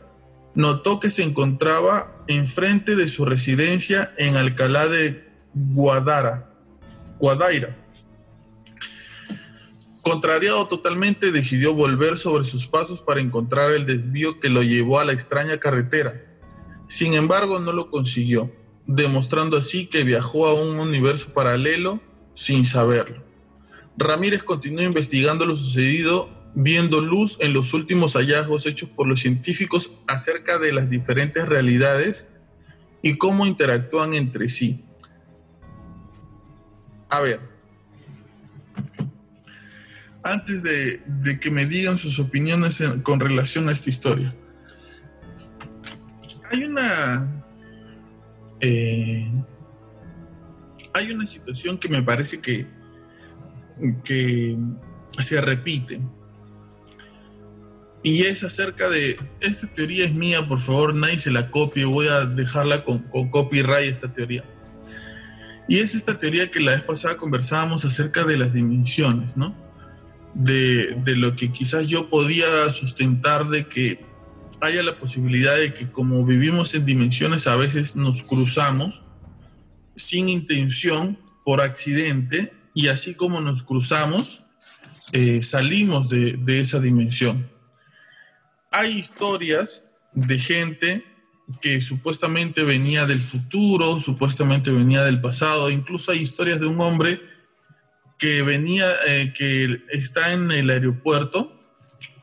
[0.55, 6.55] notó que se encontraba enfrente de su residencia en Alcalá de Guadara,
[7.19, 7.86] Guadaira.
[10.09, 15.05] Contrariado totalmente, decidió volver sobre sus pasos para encontrar el desvío que lo llevó a
[15.05, 16.23] la extraña carretera.
[16.87, 18.53] Sin embargo, no lo consiguió,
[18.87, 22.01] demostrando así que viajó a un universo paralelo
[22.35, 23.25] sin saberlo.
[23.97, 29.91] Ramírez continuó investigando lo sucedido viendo luz en los últimos hallazgos hechos por los científicos
[30.07, 32.29] acerca de las diferentes realidades
[33.03, 34.85] y cómo interactúan entre sí.
[37.11, 37.56] A ver,
[40.33, 41.03] antes de,
[41.41, 44.35] que me digan sus opiniones con relación a esta historia,
[46.51, 47.43] hay una...
[48.61, 49.31] Eh,
[50.95, 52.67] hay una situación que me parece que,
[54.03, 54.57] que
[55.19, 56.01] se repite
[58.07, 62.07] y es acerca de, esta teoría es mía, por favor, nadie se la copie, voy
[62.07, 64.45] a dejarla con, con copyright esta teoría.
[65.67, 69.66] Y es esta teoría que la vez pasada conversábamos acerca de las dimensiones, ¿no?
[70.39, 74.05] De, de, lo que quizás yo podía sustentar de que
[74.61, 79.03] haya la posibilidad de que como vivimos en dimensiones a veces nos cruzamos
[79.97, 84.43] sin intención, por accidente, y así como nos cruzamos,
[85.13, 87.49] eh, salimos de, de esa dimensión
[88.77, 91.05] hay historias de gente
[91.63, 95.71] que supuestamente venía del futuro, supuestamente venía del pasado.
[95.71, 97.21] Incluso hay historias de un hombre
[98.19, 101.53] que venía, eh, que está en el aeropuerto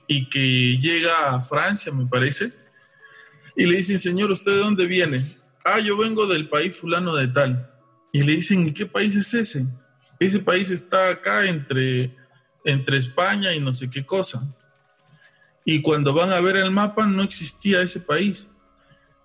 [0.08, 2.52] y que llega a Francia, me parece,
[3.56, 5.38] y le dicen, señor, ¿usted de dónde viene?
[5.64, 7.70] Ah, yo vengo del país fulano de tal.
[8.12, 9.66] Y le dicen, ¿y qué país es ese?
[10.20, 12.16] Ese país está acá entre,
[12.66, 14.44] entre España y no sé qué cosa.
[15.66, 18.46] Y cuando van a ver el mapa no existía ese país.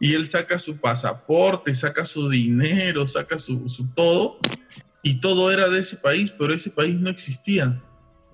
[0.00, 4.38] Y él saca su pasaporte, saca su dinero, saca su, su todo.
[5.02, 7.80] Y todo era de ese país, pero ese país no existía.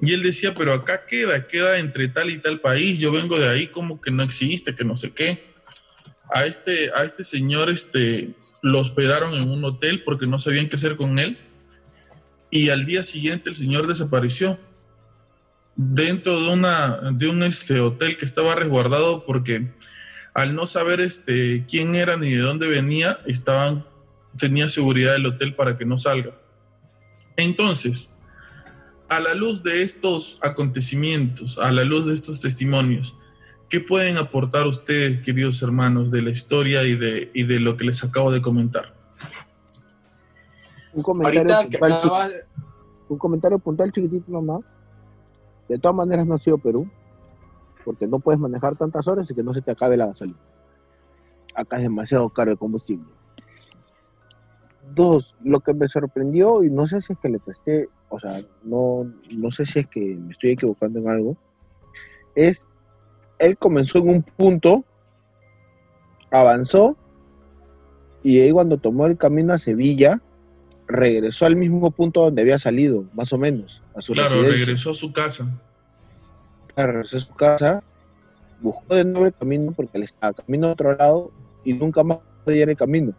[0.00, 3.48] Y él decía, pero acá queda, queda entre tal y tal país, yo vengo de
[3.48, 5.54] ahí como que no existe, que no sé qué.
[6.32, 10.76] A este, a este señor este, lo hospedaron en un hotel porque no sabían qué
[10.76, 11.38] hacer con él.
[12.50, 14.58] Y al día siguiente el señor desapareció
[15.76, 19.72] dentro de, una, de un este, hotel que estaba resguardado porque
[20.32, 23.84] al no saber este, quién era ni de dónde venía, estaban,
[24.38, 26.32] tenía seguridad el hotel para que no salga.
[27.36, 28.08] Entonces,
[29.08, 33.14] a la luz de estos acontecimientos, a la luz de estos testimonios,
[33.68, 37.84] ¿qué pueden aportar ustedes, queridos hermanos, de la historia y de, y de lo que
[37.84, 38.94] les acabo de comentar?
[40.92, 42.32] Un comentario, puntual,
[43.08, 44.60] un comentario puntual chiquitito nomás.
[45.68, 46.88] De todas maneras no ha sido Perú,
[47.84, 50.38] porque no puedes manejar tantas horas y que no se te acabe la gasolina.
[51.54, 53.06] Acá es demasiado caro el combustible.
[54.94, 58.40] Dos, lo que me sorprendió, y no sé si es que le presté, o sea,
[58.62, 61.36] no, no sé si es que me estoy equivocando en algo,
[62.34, 62.68] es,
[63.38, 64.84] él comenzó en un punto,
[66.30, 66.96] avanzó,
[68.22, 70.20] y ahí cuando tomó el camino a Sevilla,
[70.86, 74.58] regresó al mismo punto donde había salido, más o menos, a su Claro, residencia.
[74.66, 75.46] regresó a su casa.
[76.76, 77.82] regresó a su casa,
[78.60, 81.30] buscó de nuevo el camino porque él estaba camino a otro lado
[81.64, 83.12] y nunca más podía ir el camino.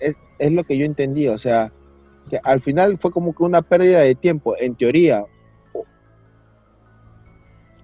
[0.00, 1.72] Es, es lo que yo entendí, o sea,
[2.30, 5.24] que al final fue como que una pérdida de tiempo, en teoría.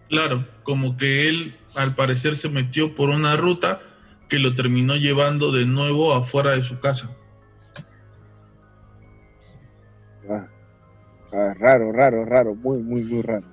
[0.09, 3.81] Claro, como que él al parecer se metió por una ruta
[4.29, 7.11] que lo terminó llevando de nuevo afuera de su casa.
[10.29, 10.47] Ah,
[11.33, 13.45] ah, raro, raro, raro, muy, muy, muy raro.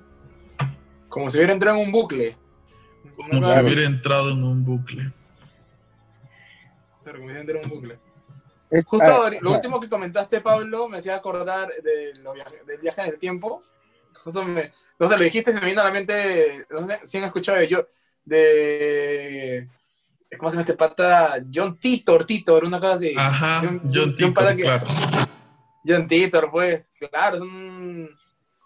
[1.08, 2.36] Como si hubiera entrado en un bucle.
[3.16, 3.60] Como Claro.
[3.60, 5.12] si hubiera entrado en un bucle.
[7.02, 7.98] Claro, como si hubiera entrado en un bucle.
[8.72, 12.62] Es- Justo ah, lo ah, último que comentaste, Pablo, me hacía acordar de lo viaje-
[12.66, 13.62] del viaje en el tiempo.
[14.24, 17.18] Justo me, no sé, lo dijiste, se me vino a la mente, no sé si
[17.18, 17.86] han escuchado de yo,
[18.24, 19.68] de,
[20.38, 21.34] ¿cómo se llama este pata?
[21.52, 23.12] John Titor, Titor, una cosa así.
[23.16, 24.86] Ajá, John de un Tito, pata que- claro.
[25.84, 28.08] John Titor, pues, claro, es una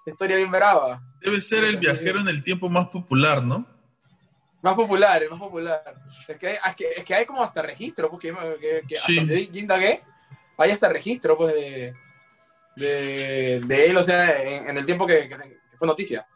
[0.06, 1.02] historia bien brava.
[1.20, 3.66] Debe ser el viajero en el tiempo más popular, ¿no?
[4.66, 5.80] Más popular, más popular.
[6.26, 9.00] Es que es que, es que hay como hasta registro, porque que, que Sí.
[9.18, 10.02] hasta donde yo indagué,
[10.58, 11.94] hay hasta registro pues, de,
[12.74, 15.30] de, de él, o sea, en, en el tiempo que,
[15.78, 16.26] fue noticia.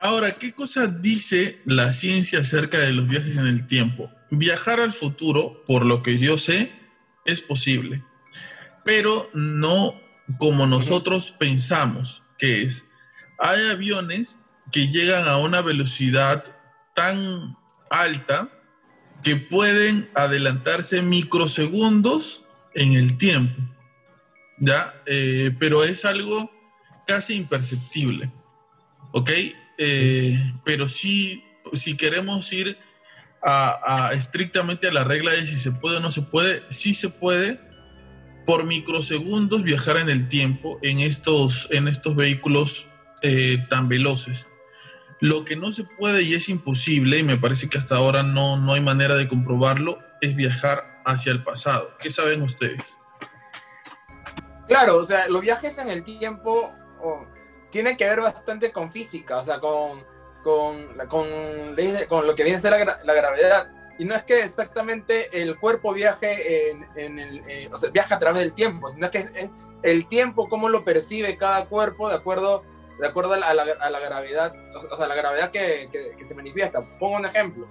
[0.00, 4.10] Ahora, ¿qué cosa dice la ciencia acerca de los viajes en el tiempo?
[4.30, 6.72] Viajar al futuro, por lo que yo sé,
[7.24, 8.04] es posible,
[8.84, 9.98] pero no
[10.36, 12.84] como nosotros pensamos que es.
[13.38, 14.38] Hay aviones
[14.72, 16.44] que llegan a una velocidad
[16.94, 17.56] tan
[17.90, 18.48] alta
[19.22, 23.60] que pueden adelantarse microsegundos en el tiempo,
[24.58, 24.94] ¿ya?
[25.06, 26.50] Eh, pero es algo
[27.06, 28.30] casi imperceptible.
[29.12, 29.30] ¿ok?
[29.78, 32.78] Eh, pero sí, si queremos ir
[33.42, 37.08] a, estrictamente a la regla de si se puede o no se puede, sí se
[37.08, 37.60] puede
[38.44, 42.88] por microsegundos viajar en el tiempo en estos, en estos vehículos
[43.22, 44.46] eh, tan veloces.
[45.20, 48.56] Lo que no se puede y es imposible, y me parece que hasta ahora no,
[48.56, 51.96] no hay manera de comprobarlo, es viajar hacia el pasado.
[52.00, 52.96] ¿Qué saben ustedes?
[54.68, 57.26] Claro, o sea, los viajes en el tiempo oh,
[57.70, 60.04] tienen que ver bastante con física, o sea, con,
[60.44, 61.26] con, con,
[62.08, 63.68] con lo que viene a ser la, la gravedad.
[63.98, 68.14] Y no es que exactamente el cuerpo viaje en, en el, eh, o sea, viaja
[68.14, 69.50] a través del tiempo, sino que es, es
[69.82, 72.62] el tiempo, cómo lo percibe cada cuerpo de acuerdo,
[72.98, 74.54] de acuerdo a, la, a la- a la gravedad,
[74.90, 76.82] o sea, la gravedad que, que- se manifiesta.
[76.98, 77.66] Pongo un ejemplo.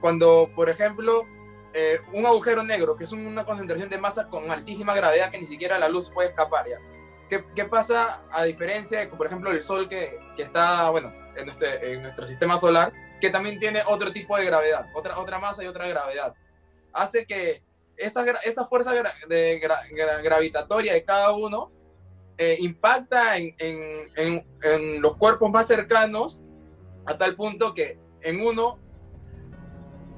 [0.00, 1.26] Cuando, por ejemplo,
[1.72, 5.46] eh, un agujero negro, que es una concentración de masa con altísima gravedad que ni
[5.46, 6.78] siquiera la luz puede escapar, ¿ya?
[7.28, 11.46] ¿Qué, qué pasa a diferencia de, por ejemplo, el Sol que, que está, bueno, en
[11.46, 15.64] nuestro, en nuestro sistema solar, que también tiene otro tipo de gravedad, otra, otra masa
[15.64, 16.34] y otra gravedad?
[16.92, 17.62] Hace que
[17.96, 21.72] esa, esa fuerza de gra- gra- gravitatoria de cada uno
[22.38, 24.46] eh, impacta en, en- en-
[25.02, 26.42] los cuerpos más cercanos
[27.06, 28.78] a tal punto que en uno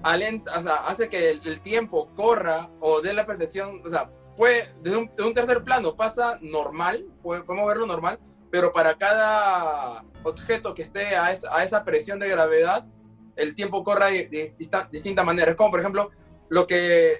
[0.02, 0.54] alenta,
[0.86, 5.22] hace que el, tiempo corra o dé la percepción, o sea, puede, desde un, de
[5.24, 11.16] un tercer plano pasa normal, puede- podemos verlo normal, pero para cada objeto que esté
[11.16, 12.86] a esa, a presión de gravedad,
[13.34, 15.56] el tiempo corra de, de dista- distintas maneras.
[15.56, 16.10] Como por ejemplo,
[16.48, 17.18] lo que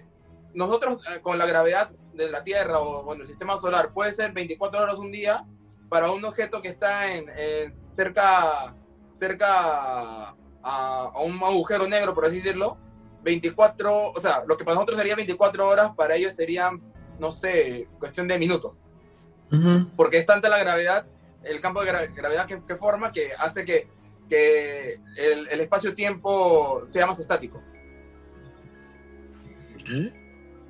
[0.57, 4.33] nosotros eh, con la gravedad de la Tierra o bueno, el sistema solar puede ser
[4.33, 5.45] 24 horas un día,
[5.89, 8.75] para un objeto que está en, en cerca,
[9.13, 12.77] cerca a, a un agujero negro, por así decirlo,
[13.23, 16.81] 24, o sea, lo que para nosotros sería 24 horas, para ellos serían,
[17.21, 18.83] no sé, cuestión de minutos
[19.53, 19.91] Ujú.
[19.97, 21.07] porque es tanta la gravedad,
[21.45, 23.89] el campo de gra- gravedad que, que forma, que hace que,
[24.29, 27.63] que el, el espacio-tiempo sea más estático.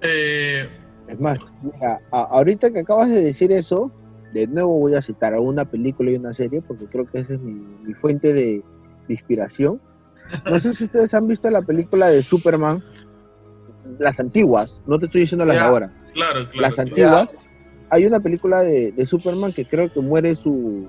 [0.02, 0.68] Eh,
[1.08, 3.90] Es más, mira, ahorita que acabas de decir eso,
[4.32, 7.34] de nuevo voy a citar a una película y una serie, porque creo que esa
[7.34, 7.52] es mi,
[7.84, 8.62] mi fuente de,
[9.08, 9.80] de inspiración.
[10.50, 12.82] No sé si ustedes han visto la película de Superman,
[14.00, 15.66] las antiguas, no te estoy diciendo las Ya.
[15.66, 16.60] ahora, claro, claro.
[16.60, 16.88] las claro.
[16.90, 17.30] antiguas.
[17.88, 20.86] Hay una película de, de Superman que creo que muere su...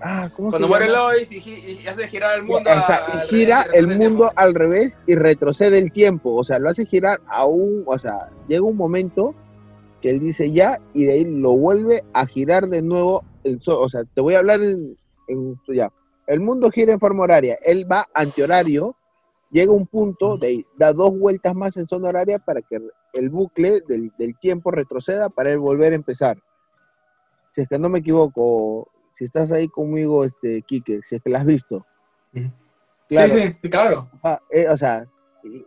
[0.00, 1.12] Ah, ¿cómo Cuando se muere llama?
[1.12, 2.70] Lois y, hace girar el mundo.
[2.70, 4.32] O sea, al gira el mundo tiempo.
[4.36, 6.34] al revés y retrocede el tiempo.
[6.34, 7.82] O sea, lo hace girar a un.
[7.86, 9.34] O sea, llega un momento
[10.00, 13.24] que él dice ya y de ahí lo vuelve a girar de nuevo.
[13.66, 14.96] o sea, te voy a hablar en,
[15.26, 15.92] en- ya.
[16.26, 17.58] El mundo gira en forma horaria.
[17.64, 18.94] Él va antihorario.
[19.50, 22.78] Llega a un punto, de ahí, da dos vueltas más en zona horaria para que
[23.14, 26.36] el bucle del, del tiempo retroceda para él volver a empezar.
[27.48, 28.88] Si es que no me equivoco,
[29.18, 31.84] si estás ahí conmigo, este, Quique, si es que la has visto.
[33.08, 34.08] Claro, Sí, sí, claro.
[34.22, 35.08] Ah, eh, o sea,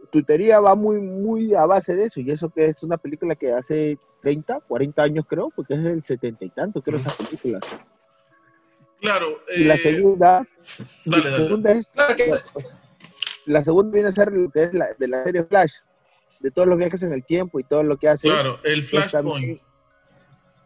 [0.10, 3.36] tu teoría va muy, muy a base de eso, y eso que es una película
[3.36, 7.60] que hace 30, 40 años creo, porque es del 70 y tanto, creo, esa película.
[9.02, 10.48] Claro, Y la eh, segunda,
[11.04, 11.44] dale, la dale.
[11.44, 12.32] segunda es, Claro que
[13.48, 15.74] la segunda viene a ser lo que es la, de la serie Flash,
[16.40, 18.30] de todos los viajes en el tiempo y todo lo que hace.
[18.30, 19.60] Claro, el Flashpoint.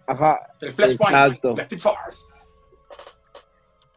[0.05, 1.55] Ajá, el Flashpoint, Exacto.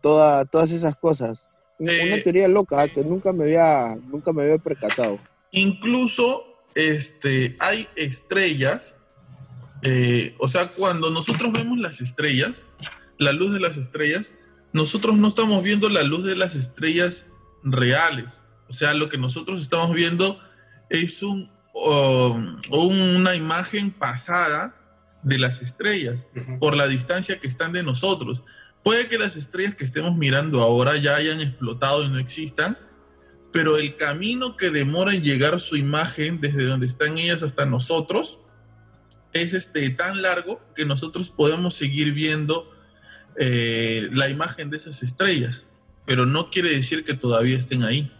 [0.01, 1.49] Toda, todas esas cosas.
[1.79, 5.19] Una Eh, una teoría loca que nunca me había, nunca me había percatado.
[5.53, 6.45] Incluso
[6.75, 8.95] este, hay estrellas,
[9.83, 12.53] eh, o sea, cuando nosotros vemos las estrellas,
[13.19, 14.33] la luz de las estrellas,
[14.73, 17.25] nosotros no estamos viendo la luz de las estrellas
[17.63, 18.27] reales.
[18.69, 20.39] O sea, lo que nosotros estamos viendo
[20.91, 24.75] es un, um, una imagen pasada
[25.23, 26.27] de las estrellas
[26.61, 28.43] por la distancia que están de nosotros.
[28.89, 32.79] Puede que las estrellas que estemos mirando ahora ya hayan explotado y no existan,
[33.53, 38.39] pero el camino que demora en llegar su imagen desde donde están ellas hasta nosotros
[39.35, 42.73] es este, tan largo que nosotros podemos seguir viendo
[43.37, 45.67] eh, la imagen de esas estrellas,
[46.07, 48.11] pero no quiere decir que todavía estén ahí.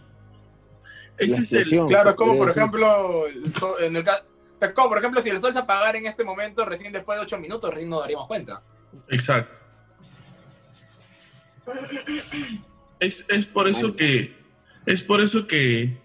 [1.17, 1.87] Ese es el.
[1.87, 2.61] Claro, como por decir.
[2.61, 4.23] ejemplo, el sol- en el ca-
[4.61, 7.23] es como por ejemplo, si el sol se apagara en este momento, recién después de
[7.25, 8.61] 8 minutos, recién nos daríamos cuenta.
[9.09, 9.59] Exacto.
[12.99, 14.33] Es, es por eso que
[14.85, 15.97] es por eso que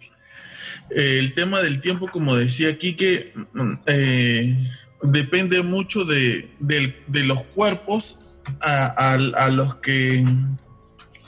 [0.90, 4.70] eh, el tema del tiempo, como decía Quique, mm, eh,
[5.02, 8.16] depende mucho de, del- de los cuerpos
[8.60, 10.24] a, a- a los que,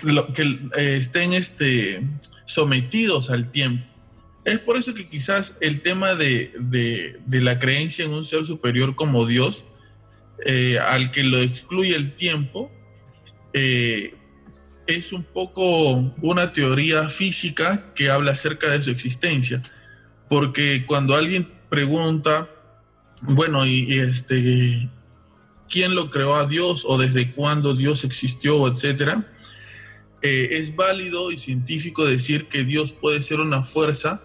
[0.03, 0.43] lo- que
[0.77, 2.03] eh, estén este,
[2.45, 3.87] sometidos al tiempo.
[4.45, 8.45] Es por eso que quizás el tema de, de- de la creencia en un ser
[8.45, 9.65] superior como Dios,
[10.45, 12.71] eh, al que lo excluye el tiempo,
[13.55, 14.15] eh,
[14.87, 19.63] es un poco una teoría física que habla acerca de su existencia.
[20.29, 22.49] Porque cuando alguien pregunta,
[23.21, 24.89] bueno, y, este,
[25.69, 29.27] ¿quién lo creó a Dios o desde cuándo Dios existió, etcétera?
[30.23, 34.23] Eh, es válido y científico decir que Dios puede ser una fuerza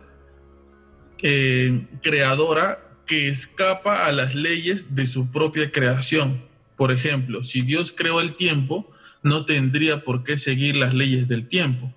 [1.22, 6.42] eh, creadora que escapa a las leyes de su propia creación.
[6.78, 8.91] Por ejemplo, si Dios creó el tiempo,
[9.24, 11.94] no tendría por qué seguir las leyes del tiempo.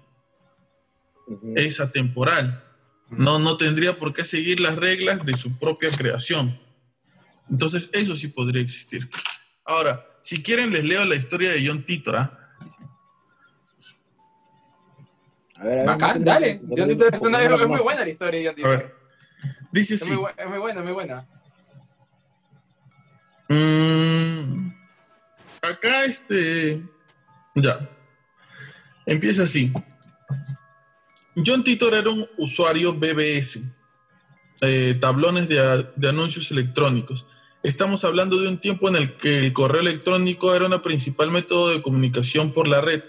[1.26, 1.54] Ujú.
[1.56, 2.62] Es atemporal.
[3.10, 6.58] No, no tendría por qué seguir las reglas de su propia creación.
[7.50, 9.08] Entonces, eso sí podría existir.
[9.64, 12.16] Ahora, si quieren, les leo la historia de John Titor.
[12.16, 12.38] ¿ah?
[15.56, 16.60] A ver, a ver, Bacán, no dale.
[16.76, 18.98] John Titor es, una- es muy buena la historia de John Titor.
[19.72, 20.10] Dice Es así.
[20.12, 21.26] muy, es muy buena, muy buena.
[23.48, 24.70] Mm,
[25.62, 26.82] acá este.
[27.54, 27.88] Ya.
[29.06, 29.72] Empieza así.
[31.36, 33.60] John Titor era un usuario BBS,
[34.60, 37.26] eh, tablones de, de anuncios electrónicos.
[37.62, 41.70] Estamos hablando de un tiempo en el que el correo electrónico era una principal método
[41.70, 43.02] de comunicación por la red,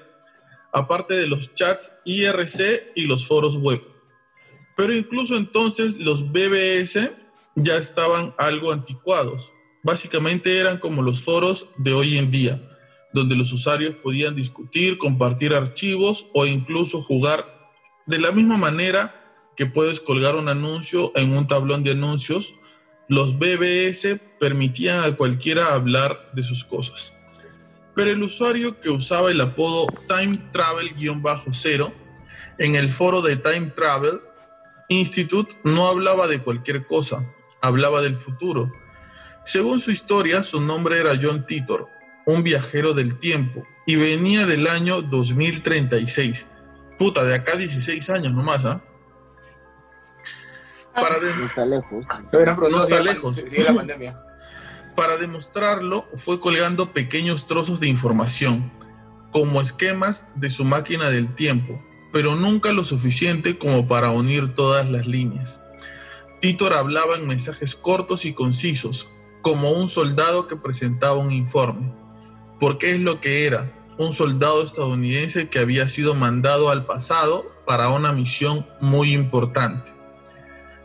[0.74, 3.82] aparte de los chats IRC y los foros web.
[4.76, 7.12] Pero incluso entonces los BBS
[7.56, 9.52] ya estaban algo anticuados.
[9.84, 12.62] Básicamente eran como los foros de hoy en día,
[13.16, 17.72] donde los usuarios podían discutir, compartir archivos o incluso jugar
[18.05, 22.55] de la misma manera que puedes colgar un anuncio en un tablón de anuncios.
[23.07, 27.13] Los BBS permitían a cualquiera hablar de sus cosas.
[27.95, 31.93] Pero el usuario que usaba el apodo Time Travel-0
[32.57, 34.20] en el foro de Time Travel
[34.89, 37.26] Institute no hablaba de cualquier cosa,
[37.61, 38.70] hablaba del futuro.
[39.45, 41.88] Según su historia, su nombre era John Titor,
[42.26, 46.45] un viajero del tiempo, y venía del año 2036.
[46.97, 48.82] Puta, de acá 16 años nomás, ¿ah?
[50.93, 52.05] Para No está lejos.
[52.71, 53.36] No está lejos.
[53.36, 54.21] Sigue la pandemia.
[54.95, 58.71] Para demostrarlo, fue colgando pequeños trozos de información,
[59.34, 64.89] como esquemas de su máquina del tiempo, pero nunca lo suficiente como para unir todas
[64.89, 65.59] las líneas.
[66.39, 69.09] Titor hablaba en mensajes cortos y concisos,
[69.41, 71.91] como un soldado que presentaba un informe.
[72.60, 77.89] Porque es lo que era, un soldado estadounidense que había sido mandado al pasado para
[77.89, 79.93] una misión muy importante.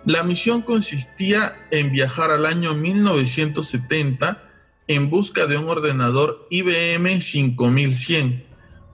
[0.05, 4.43] La misión consistía en viajar al año 1970
[4.87, 8.47] en busca de un ordenador IBM 5100,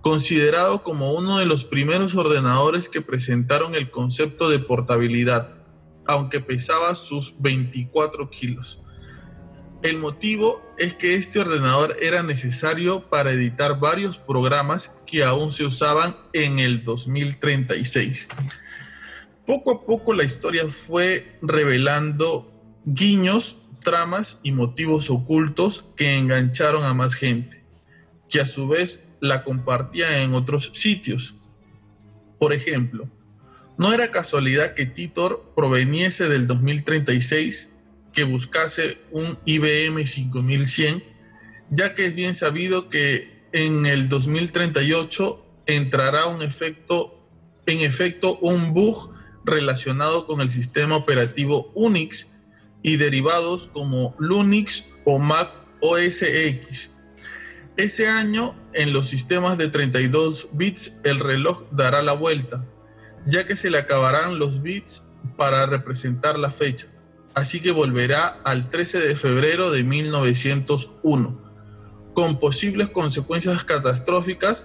[0.03, 5.57] considerado como uno de los primeros ordenadores que presentaron el concepto de portabilidad,
[6.05, 8.83] aunque pesaba sus 24 kilos.
[9.83, 15.65] El motivo es que este ordenador era necesario para editar varios programas que aún se
[15.65, 18.29] usaban en el 2036.
[19.47, 22.53] Poco a poco la historia fue revelando
[22.85, 27.63] guiños, tramas y motivos ocultos que engancharon a más gente,
[28.29, 31.37] que a su vez la compartía en otros sitios.
[32.39, 33.09] Por ejemplo,
[33.79, 37.69] no era casualidad que Titor proveniese del 2036,
[38.17, 41.05] que buscase un IBM 5100,
[41.69, 47.29] ya que es bien sabido que en el 2038 entrará un efecto,
[47.67, 49.13] en efecto un bug
[49.45, 52.31] relacionado con el sistema operativo Unix
[52.83, 55.51] y derivados como Linux o Mac
[55.83, 56.91] OS X.
[57.77, 62.65] Ese año, en los sistemas de 32 bits, el reloj dará la vuelta,
[63.27, 65.05] ya que se le acabarán los bits
[65.37, 66.87] para representar la fecha.
[67.37, 71.39] Así que volverá al 13 de febrero de 1901,
[72.15, 74.65] con posibles consecuencias catastróficas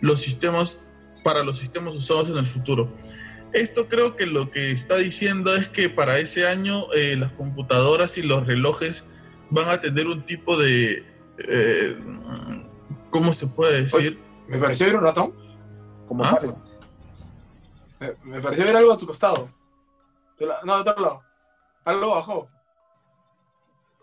[0.00, 0.80] los sistemas,
[1.22, 2.92] para los sistemas usados en el futuro.
[3.52, 8.18] Esto creo que lo que está diciendo es que para ese año eh, las computadoras
[8.18, 9.04] y los relojes
[9.50, 11.04] van a tener un tipo de...
[11.38, 11.96] eh,
[13.10, 14.18] ¿Cómo se puede decir?
[14.48, 15.34] Me pareció ver un ratón.
[16.08, 16.40] Como ¿Ah?
[18.00, 19.48] Me, me pareció ver algo a tu costado.
[20.64, 21.27] No, de otro lado.
[21.88, 22.50] Algo bajó.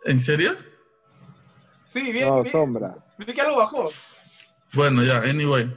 [0.05, 0.55] ¿En serio?
[1.87, 2.27] Sí, bien.
[2.27, 2.95] No, vi, sombra.
[3.19, 3.91] vi que algo bajó.
[4.73, 5.71] Bueno, ya, anyway.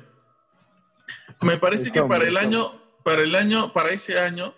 [1.43, 2.73] Me parece El que sombra, para el el año,
[3.05, 4.55] para el año, para ese año,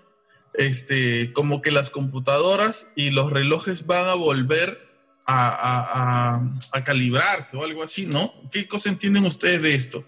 [0.55, 4.89] este, como que las computadoras y los relojes van a volver
[5.27, 8.33] a, a- a- a calibrarse o algo así, ¿no?
[8.53, 10.05] ¿Qué cosa entienden ustedes de esto?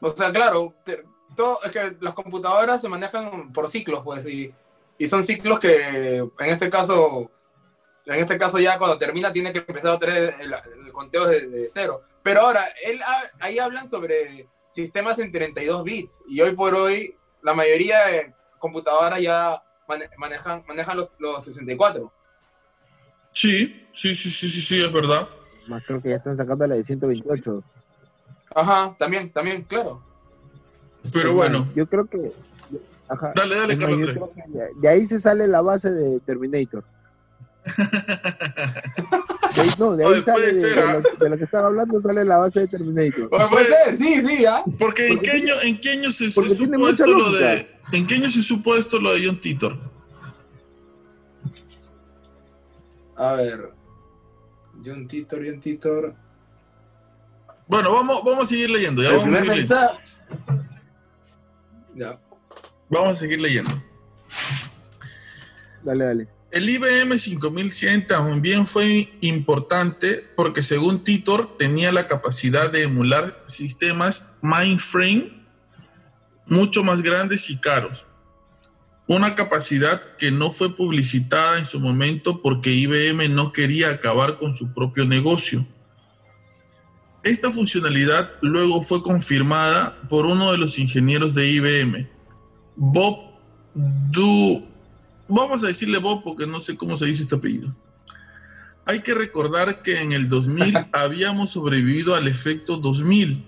[0.00, 1.02] O sea, claro, te-
[1.34, 4.54] todo, es que las computadoras se manejan por ciclos, pues, y,
[5.02, 7.30] y son ciclos que en este caso,
[8.06, 10.52] en este caso ya cuando termina tiene que empezar otra vez el,
[10.86, 12.02] el conteo de, de cero.
[12.22, 17.16] Pero ahora, él, ha- ahí hablan sobre sistemas en 32 bits, y hoy por hoy
[17.42, 22.12] la mayoría de computadoras ya mane- manejan, manejan los, los 64.
[23.32, 25.28] Sí, sí, sí, sí, sí, sí, es verdad.
[25.66, 27.62] Más creo que ya están sacando la de 128.
[28.54, 30.02] Ajá, también, también, claro.
[31.12, 32.32] Pero Es bueno, Yo creo que.
[33.08, 33.32] Ajá.
[33.36, 33.98] dale, dale, Carlos.
[33.98, 34.16] yo Andrés.
[34.16, 36.84] creo que ya- de ahí se sale la base de Terminator.
[39.54, 40.92] De ahí, no, de ahí Oye, sale de, de ¿ah?
[40.94, 43.28] lo, de lo que están hablando, sale la base de Terminator.
[43.28, 44.64] Puede ser, sí, sí, ¿ah?
[44.78, 48.14] Porque en qué año, en qué año se, se supo esto lo de, en qué
[48.14, 49.76] año se supo esto lo de John Titor?
[53.16, 53.70] A ver.
[54.84, 56.14] John Titor, John Titor.
[57.68, 59.90] Bueno, vamos, vamos a seguir leyendo, ya El vamos a seguir leyendo.
[61.94, 62.18] Ya.
[62.92, 63.70] Vamos a seguir leyendo.
[65.82, 66.28] Dale, dale.
[66.50, 74.30] El IBM 5100 también fue importante porque según Titor tenía la capacidad de emular sistemas
[74.42, 75.32] mainframe
[76.46, 78.06] mucho más grandes y caros.
[79.06, 84.54] Una capacidad que no fue publicitada en su momento porque IBM no quería acabar con
[84.54, 85.66] su propio negocio.
[87.22, 92.08] Esta funcionalidad luego fue confirmada por uno de los ingenieros de IBM,
[92.76, 93.32] Bob
[93.74, 94.66] Du.
[95.28, 97.74] Vamos a decirle Bob porque no sé cómo se dice este apellido.
[98.84, 103.44] Hay que recordar que en el 2000 habíamos sobrevivido al efecto 2000,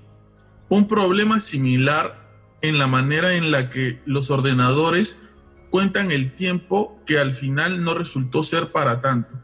[0.69, 2.25] un problema similar
[2.63, 5.19] en la manera en la que los ordenadores
[5.71, 9.35] cuentan el tiempo que al final no resultó ser para tanto.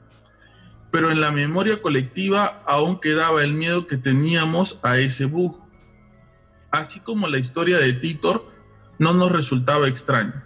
[0.92, 5.60] Pero en la memoria colectiva aún quedaba el miedo que teníamos a ese bug.
[6.70, 8.48] Así como la historia de Titor
[9.00, 10.44] no nos resultaba extraña.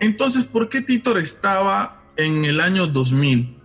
[0.00, 3.58] Entonces, ¿por qué Titor estaba en el año 2000?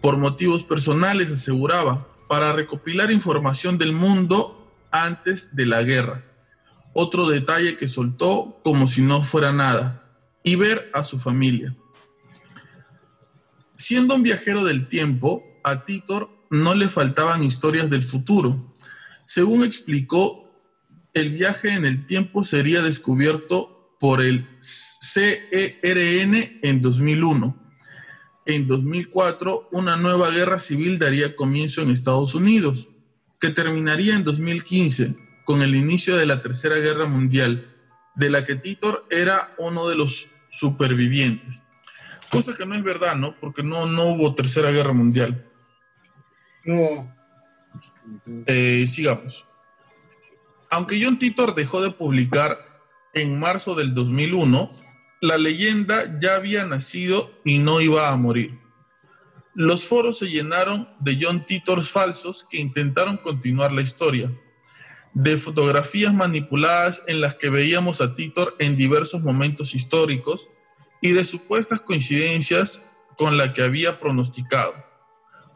[0.00, 6.24] Por motivos personales, aseguraba, para recopilar información del mundo antes de la guerra
[6.94, 10.00] otro detalle que soltó como si no fuera nada,
[10.42, 11.74] y ver a su familia.
[13.76, 18.72] Siendo un viajero del tiempo, a Titor no le faltaban historias del futuro.
[19.26, 20.43] Según explicó,
[21.14, 27.56] el viaje en el tiempo sería descubierto por el CERN en 2001.
[28.46, 32.88] En 2004, una nueva guerra civil daría comienzo en Estados Unidos,
[33.40, 37.70] que terminaría en 2015 con el inicio de la Tercera Guerra Mundial,
[38.16, 41.62] de la que Titor era uno de los supervivientes.
[42.30, 43.38] Cosa que no es verdad, ¿no?
[43.38, 45.44] Porque no, no hubo Tercera Guerra Mundial.
[46.64, 47.14] No.
[48.46, 49.44] Eh, sigamos.
[50.74, 52.58] Aunque John Titor dejó de publicar
[53.12, 54.72] en marzo del 2001,
[55.20, 58.58] la leyenda ya había nacido y no iba a morir.
[59.54, 64.32] Los foros se llenaron de John Titors falsos que intentaron continuar la historia
[65.12, 70.48] de fotografías manipuladas en las que veíamos a Titor en diversos momentos históricos
[71.00, 72.82] y de supuestas coincidencias
[73.16, 74.74] con la que había pronosticado,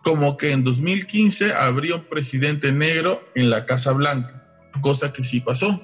[0.04, 4.37] como que en 2015 habría un presidente negro en la Casa Blanca,
[4.80, 5.80] cosa que sí pasó.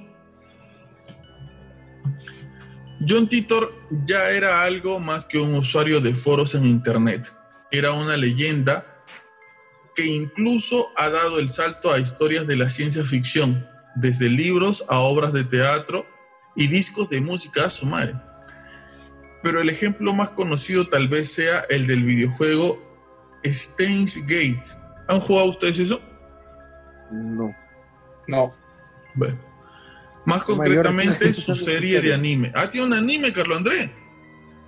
[3.06, 3.74] John Titor
[4.06, 7.32] ya era algo más que un usuario de foros en Internet,
[7.70, 8.86] era una leyenda
[9.94, 14.98] que incluso ha dado el salto a historias de la ciencia ficción, desde libros a
[14.98, 16.06] obras de teatro
[16.56, 18.14] y discos de música a su madre.
[19.42, 22.82] Pero el ejemplo más conocido tal vez sea el del videojuego
[23.44, 24.62] Steins Gate.
[25.06, 26.00] ¿Han jugado ustedes eso?
[27.12, 27.54] No.
[28.26, 28.54] No.
[29.14, 29.38] Bueno.
[30.26, 32.50] Más concretamente su serie de anime.
[32.54, 33.90] Ah, tiene un anime, Carlos Andrés.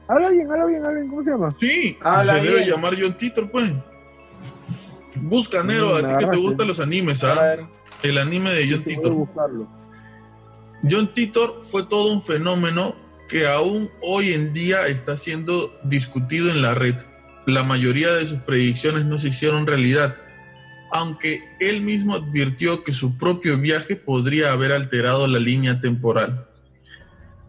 [0.09, 1.09] Habla bien, habla bien, habla bien.
[1.11, 1.55] ¿Cómo se llama?
[1.59, 2.70] Sí, Habla se debe bien.
[2.70, 3.72] llamar John Titor, pues.
[5.16, 7.57] Busca, Nero, Mm, a ti que te gustan los animes, ¿ah?
[8.03, 9.12] El anime de John Sí, voy a Titor.
[9.12, 9.68] buscarlo.
[10.88, 12.94] John Titor fue todo un fenómeno
[13.28, 16.94] que aún hoy en día está siendo discutido en la red.
[17.47, 20.16] La mayoría de sus predicciones no se hicieron realidad,
[20.93, 26.47] aunque él mismo advirtió que su propio viaje podría haber alterado la línea temporal.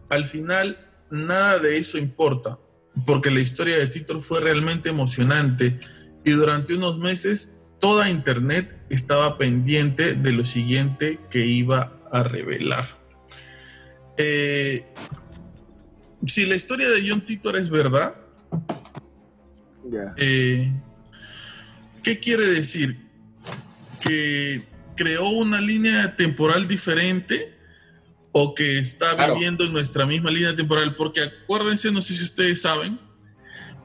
[0.08, 0.78] Al final,
[1.10, 2.58] nada de eso importa,
[3.06, 5.78] porque la historia de Titor fue realmente emocionante
[6.24, 12.86] y durante unos meses toda Internet estaba pendiente de lo siguiente que iba a revelar.
[14.16, 14.84] Eh,
[16.26, 18.16] si la historia de John Titor es verdad,
[20.16, 20.72] eh,
[22.02, 23.07] ¿qué quiere decir?
[24.00, 24.62] ¿Que
[24.96, 27.54] creó una línea temporal diferente
[28.32, 29.34] o que está Claro.
[29.34, 30.94] viviendo en nuestra misma línea temporal?
[30.94, 32.98] Porque acuérdense, no sé si ustedes saben,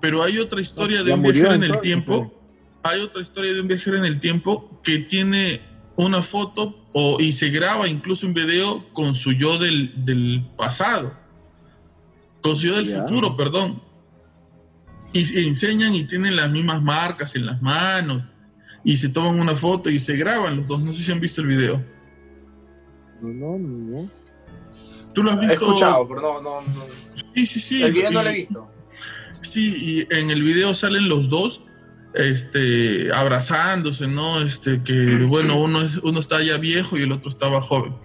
[0.01, 2.39] pero hay otra historia No, de un viajero en el tiempo.
[2.83, 5.61] Hay otra historia de un viajero en el tiempo que tiene
[5.95, 11.15] una foto o, y se graba incluso un video con su yo del, del pasado,
[12.41, 13.81] con su yo del futuro, perdón.
[15.13, 18.23] Y se enseñan y tienen las mismas marcas en las manos
[18.83, 20.81] y se toman una foto y se graban los dos.
[20.83, 21.83] No sé si han visto el video.
[23.21, 24.09] No, no, no.
[25.13, 25.53] ¿Tú lo has He visto?
[25.65, 26.85] escuchado, pero no, no, no.
[27.35, 27.83] Sí, sí, sí.
[27.83, 28.71] El video no lo he visto.
[29.41, 29.75] Sí,
[30.09, 31.61] y en el video salen los dos
[32.13, 34.41] este, abrazándose, ¿no?
[34.41, 37.95] Este, que bueno, uno, es, uno está ya viejo y el otro estaba joven.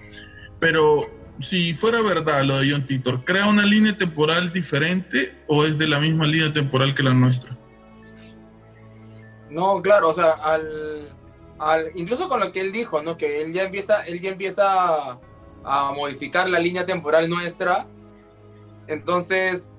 [0.60, 5.78] Pero si fuera verdad lo de John Titor, ¿crea una línea temporal diferente o es
[5.78, 7.56] de la misma línea temporal que la nuestra?
[9.50, 11.14] No, claro, o sea, al,
[11.58, 13.16] al, incluso con lo que él dijo, ¿no?
[13.16, 14.64] Que él ya empieza, él ya empieza
[15.12, 15.18] a,
[15.64, 17.86] a modificar la línea temporal nuestra.
[18.86, 19.72] Entonces,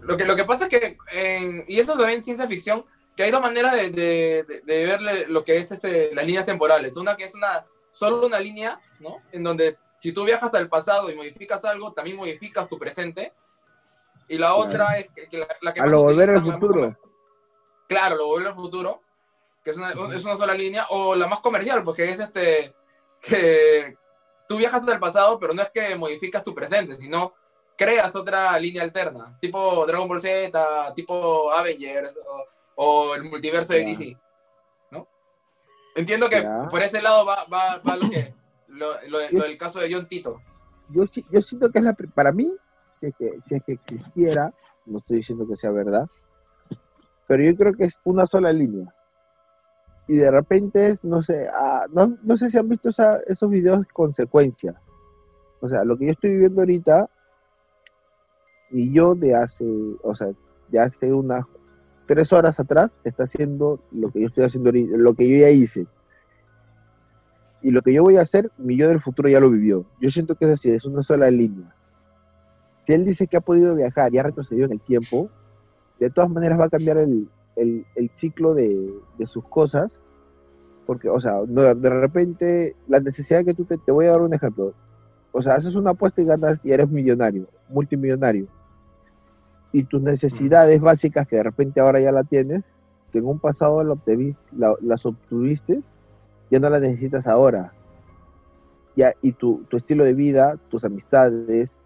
[0.00, 2.84] lo que, lo que pasa es que, en- y eso también en ciencia ficción,
[3.16, 6.46] que hay dos maneras de, de, de- de ver lo que es este, las líneas
[6.46, 6.96] temporales.
[6.96, 9.16] Una que es una, solo una línea, ¿no?
[9.32, 13.32] En donde si tú viajas al pasado y modificas algo, también modificas tu presente.
[14.28, 16.98] Y la otra es que, que la, la que A lo volver al futuro.
[17.92, 19.00] Claro, lo volver al futuro,
[19.64, 22.74] que es una, es una sola línea, o la más comercial, porque es este,
[23.22, 23.96] que
[24.48, 27.32] tú viajas al pasado, pero no es que modificas tu presente, sino
[27.76, 32.44] creas otra línea alterna, tipo Dragon Ball Z, tipo Avengers o,
[32.76, 33.86] o el multiverso de Ya.
[33.86, 34.16] DC.
[34.90, 35.08] ¿No?
[35.94, 36.68] Entiendo que Ya.
[36.68, 38.34] por ese lado va, va, va lo que
[38.68, 40.40] lo, lo- lo del caso de John Tito.
[40.90, 42.54] yo, yo siento que es la, para mí,
[42.92, 44.52] si es, que, si es que existiera,
[44.86, 46.08] no estoy diciendo que sea verdad,
[47.26, 48.92] pero yo creo que es una sola línea.
[50.08, 53.48] Y de repente es, no sé, ah, no, no sé si han visto esa- esos
[53.48, 54.74] videos de consecuencia.
[55.60, 57.08] O sea, lo que yo estoy viviendo ahorita,
[58.70, 59.64] y yo de hace,
[60.02, 60.28] o sea,
[60.68, 61.44] de hace unas
[62.06, 65.50] tres horas atrás, está haciendo lo que yo estoy haciendo ahorita, lo que yo ya
[65.50, 65.86] hice.
[67.62, 69.86] Y lo que yo voy a hacer, mi yo del futuro ya lo vivió.
[70.00, 71.72] Yo siento que es así, es una sola línea.
[72.76, 75.30] Si él dice que ha podido viajar y ha retrocedido en el tiempo,
[76.04, 80.00] de todas maneras va a cambiar el, el- el ciclo de, de sus cosas.
[80.86, 84.34] Porque, o sea, de repente, la necesidad que tú te, te voy a dar un
[84.34, 84.74] ejemplo.
[85.32, 88.46] O sea, haces una apuesta y ganas y eres millonario, multimillonario.
[89.72, 92.62] Y tus necesidades básicas, que de repente ahora ya la tienes,
[93.10, 93.96] que en un pasado la
[94.56, 95.80] la- las obtuviste,
[96.50, 97.72] ya no las necesitas ahora.
[98.94, 101.76] Ya, y tu, tu estilo de vida, tus amistades,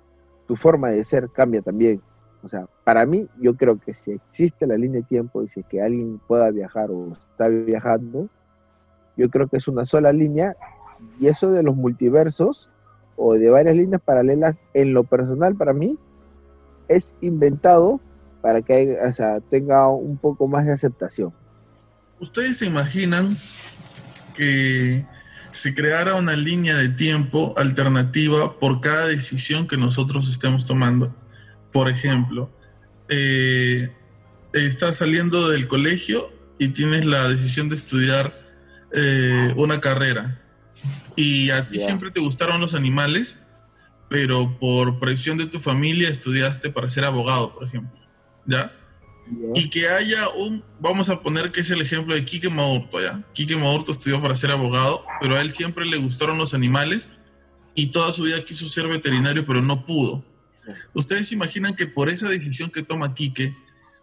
[0.48, 2.00] tu forma de ser cambia también.
[2.46, 5.58] O sea, para mí, yo creo que si existe la línea de tiempo y si
[5.58, 8.28] es que alguien pueda viajar o está viajando,
[9.16, 10.54] yo creo que es una sola línea.
[11.18, 12.70] Y eso de los multiversos
[13.16, 15.98] o de varias líneas paralelas, en lo personal para mí,
[16.86, 18.00] es inventado
[18.42, 21.32] para que o sea, tenga un poco más de aceptación.
[22.20, 23.36] ¿Ustedes se imaginan
[24.36, 25.04] que
[25.50, 31.12] se creara una línea de tiempo alternativa por cada decisión que nosotros estemos tomando?
[31.72, 32.50] Por ejemplo,
[33.08, 33.92] eh,
[34.52, 38.38] estás saliendo del colegio y tienes la decisión de estudiar
[38.92, 40.42] eh, una carrera
[41.16, 43.38] y a ti siempre te gustaron los animales,
[44.08, 47.98] pero por presión de tu familia estudiaste para ser abogado, por ejemplo.
[48.46, 48.72] ¿Ya?
[49.54, 53.22] y que haya un, vamos a poner que es el ejemplo de Quique Maurto, ¿ya?
[53.32, 57.08] Quique Maurto estudió para ser abogado, pero a él siempre le gustaron los animales
[57.74, 60.24] y toda su vida quiso ser veterinario, pero no pudo.
[60.94, 63.54] ¿Ustedes se imaginan que por esa decisión que toma Quique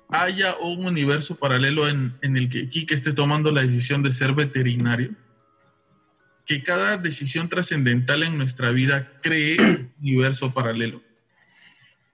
[0.09, 4.33] haya un universo paralelo en, en el que Quique esté tomando la decisión de ser
[4.33, 5.11] veterinario?
[6.45, 11.01] Que cada decisión trascendental en nuestra vida cree un universo paralelo.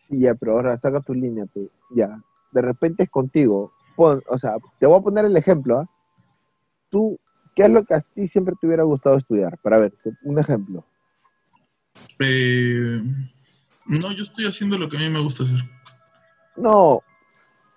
[0.10, 1.68] Ya, pero ahora saca tu línea, pe.
[1.96, 2.22] ya.
[2.52, 3.74] De repente es contigo.
[3.96, 5.80] Pon- o sea, te voy a poner el ejemplo.
[5.80, 5.90] ¿ah?
[6.90, 7.20] Tú,
[7.56, 9.58] ¿qué es lo que a ti siempre te hubiera gustado estudiar?
[9.62, 9.94] Para ver,
[10.24, 10.86] un ejemplo.
[12.20, 13.02] Eh,
[13.90, 15.60] no, yo estoy haciendo lo que a mí me gusta hacer.
[16.56, 17.02] No,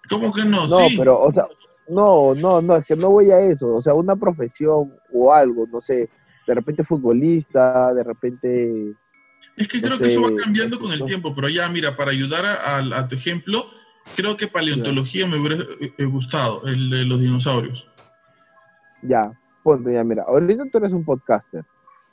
[0.08, 0.66] ¿Cómo que no?
[0.66, 0.96] no, sí.
[0.98, 1.46] pero, o sea,
[1.88, 3.74] no, no, no, es que no voy a eso.
[3.74, 6.08] O sea, una profesión o algo, no sé,
[6.46, 8.94] de repente futbolista, de repente.
[9.56, 12.10] es que no creo que eso va cambiando con el tiempo, pero ya, mira, para
[12.10, 13.66] ayudar a, a- a tu ejemplo,
[14.16, 17.88] creo que paleontología me hubiera eh, gustado, el de los dinosaurios.
[19.02, 19.32] Ya,
[19.62, 21.64] ponte, ya, mira, ahorita tú eres un podcaster,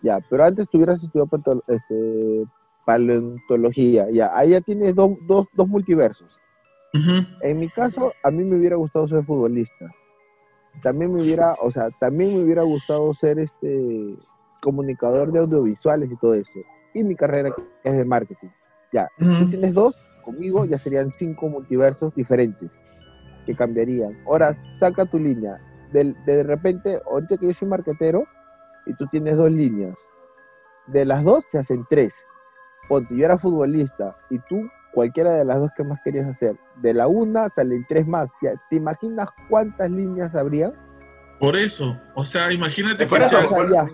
[0.01, 2.43] ya, pero antes tuvieras estudiado panto- este,
[2.85, 6.27] paleontología, ya, ahí ya tienes dos, dos, dos multiversos.
[7.41, 9.93] En mi caso, a mí me hubiera gustado ser futbolista.
[10.81, 14.17] También me hubiera, o sea, también me hubiera gustado ser este
[14.61, 16.59] comunicador de audiovisuales y todo eso.
[16.93, 18.49] Y mi carrera es de marketing.
[18.91, 19.49] Ya, tú Ujú.
[19.49, 22.71] tienes dos, conmigo ya serían cinco multiversos diferentes
[23.45, 24.17] que cambiarían.
[24.25, 25.57] Ahora, saca tu línea.
[25.93, 28.25] Del- De, repente, ahorita que yo soy marquetero
[28.85, 29.97] y tú tienes dos líneas,
[30.87, 32.23] de las dos se hacen tres.
[32.89, 36.57] Ponte, yo era futbolista y tú cualquiera de las dos que más querías hacer.
[36.81, 38.29] De la una salen tres más.
[38.41, 40.73] Ya, ¿Te imaginas cuántas líneas habría?
[41.39, 43.87] Por eso, o sea, imagínate Por que eso, sea- por- ya.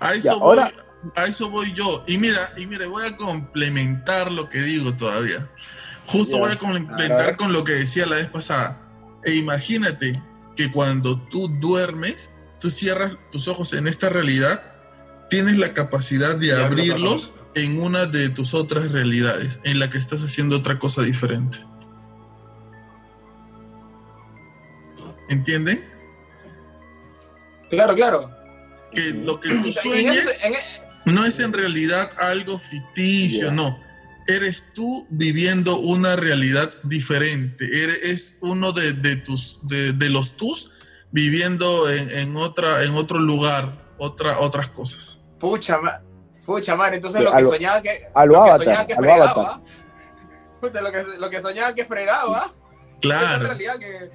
[0.00, 0.72] a eso ya, voy, ahora-
[1.16, 2.04] a eso voy yo.
[2.06, 5.48] Y mira, y mira, voy a complementar lo que digo todavía.
[6.06, 6.40] Justo Ya.
[6.42, 7.36] voy a A complementar ver.
[7.36, 8.78] con lo que decía la vez pasada.
[9.24, 10.20] E imagínate
[10.56, 14.62] que cuando tú duermes, tú cierras tus ojos en esta realidad,
[15.30, 17.32] tienes la capacidad de abrirlos.
[17.54, 21.58] En una de tus otras realidades, en la que estás haciendo otra cosa diferente.
[25.28, 25.84] ¿Entienden?
[27.70, 28.30] Claro, claro.
[28.94, 30.54] Que lo que tú ese- en-
[31.14, 33.78] no es en realidad algo ficticio, no.
[34.28, 37.82] Eres tú viviendo una realidad diferente.
[37.82, 40.70] Eres, es uno de, de tus, de, de los tus
[41.10, 45.18] viviendo en, en otra, en otro lugar, otra, otras cosas.
[45.40, 46.00] Pucha, ma-
[46.44, 48.66] pucha madre, entonces Sí, lo a que lo- soñaba que, A lo lo que avatar,
[48.66, 49.30] soñaba que lo fregaba.
[49.30, 49.60] avatar.
[50.62, 52.52] Lo que, lo que soñaba que fregaba.
[53.02, 54.10] Claro, realidad que.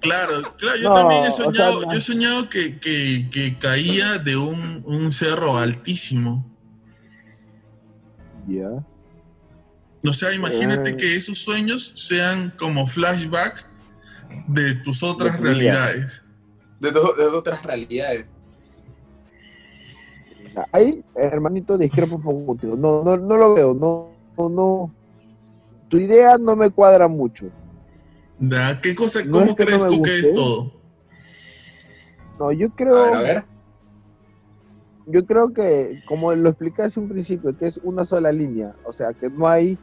[0.00, 0.76] claro, claro.
[0.78, 1.92] Yo No, también he o sea, soñado, no.
[1.92, 6.46] yo he soñado que, que- que caía de un, un cerro altísimo.
[8.46, 8.68] Ya.
[10.08, 10.96] O sea, imagínate Ah.
[10.96, 13.64] que esos sueños sean como flashback
[14.48, 15.52] de tus otras tu vida.
[15.52, 16.22] realidades.
[16.80, 18.34] De, to- de otras realidades.
[20.70, 22.76] Ahí, hermanito, discrepo un poco contigo.
[22.76, 24.94] No, no, no lo veo, no, no, no.
[25.88, 27.46] Tu idea no me cuadra mucho.
[28.82, 30.72] ¿Qué cosa, No cómo es que no crees tú que es todo?
[32.40, 33.44] No, yo A creo, ver, a ver.
[35.06, 38.74] yo creo que, como lo expliqué hace un principio, que es una sola línea.
[38.86, 39.78] O sea, que no hay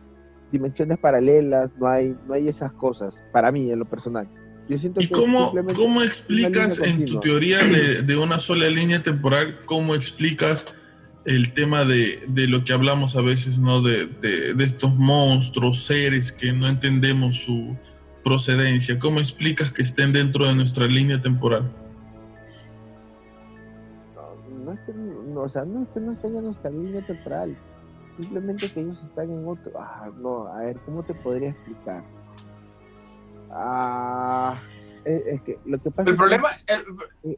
[0.51, 4.27] dimensiones paralelas, no hay, no hay esas cosas, para mí, en lo personal.
[4.69, 9.01] Yo siento ¿Y que cómo, cómo explicas en tu teoría de, de una sola línea
[9.03, 10.75] temporal, cómo explicas
[11.25, 13.81] el tema de, de lo que hablamos a veces, ¿no?
[13.81, 17.75] De, de- de estos monstruos, seres que no entendemos su
[18.23, 18.99] procedencia.
[18.99, 21.63] ¿Cómo explicas que estén dentro de nuestra línea temporal?
[24.15, 27.05] No, no es que no, o sea, no es que no estén en nuestra línea
[27.07, 27.57] temporal.
[28.17, 29.71] Simplemente que ellos están en otro.
[29.79, 32.03] Ah, no, a ver, ¿cómo te podría explicar?
[33.51, 34.61] Ah,
[35.05, 36.85] es, es que lo que pasa El es problema, el,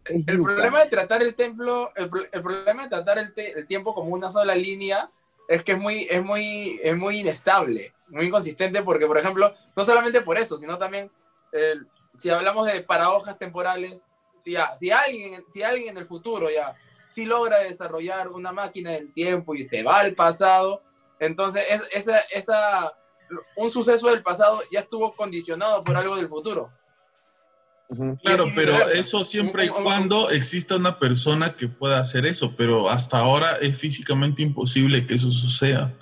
[0.03, 0.53] que es el yuca.
[0.53, 4.09] problema de tratar el templo, el, el problema de tratar el, te- el tiempo como
[4.13, 5.09] una sola línea
[5.47, 9.85] es que es muy, es muy, es muy inestable, muy inconsistente, porque, por ejemplo, no
[9.85, 11.11] solamente por eso, sino también,
[11.51, 11.87] el-
[12.19, 14.07] si hablamos de paradojas temporales,
[14.37, 16.73] si, ya- si, alguien, si alguien en el futuro ya,
[17.09, 20.81] si logra desarrollar una máquina del tiempo y se va al pasado,
[21.19, 22.93] entonces es- esa, esa,
[23.55, 26.71] un suceso del pasado ya estuvo condicionado por algo del futuro.
[28.23, 33.17] Claro, pero eso siempre y cuando exista una persona que pueda hacer eso, pero hasta
[33.17, 35.93] ahora es físicamente imposible que eso suceda.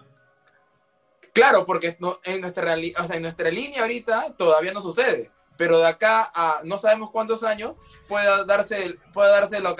[1.33, 5.31] Claro, porque no- en, nuestra reali- o sea, en nuestra línea ahorita todavía no sucede,
[5.57, 7.73] pero de acá a no sabemos cuántos años
[8.07, 9.75] pueda darse el, puede darse, la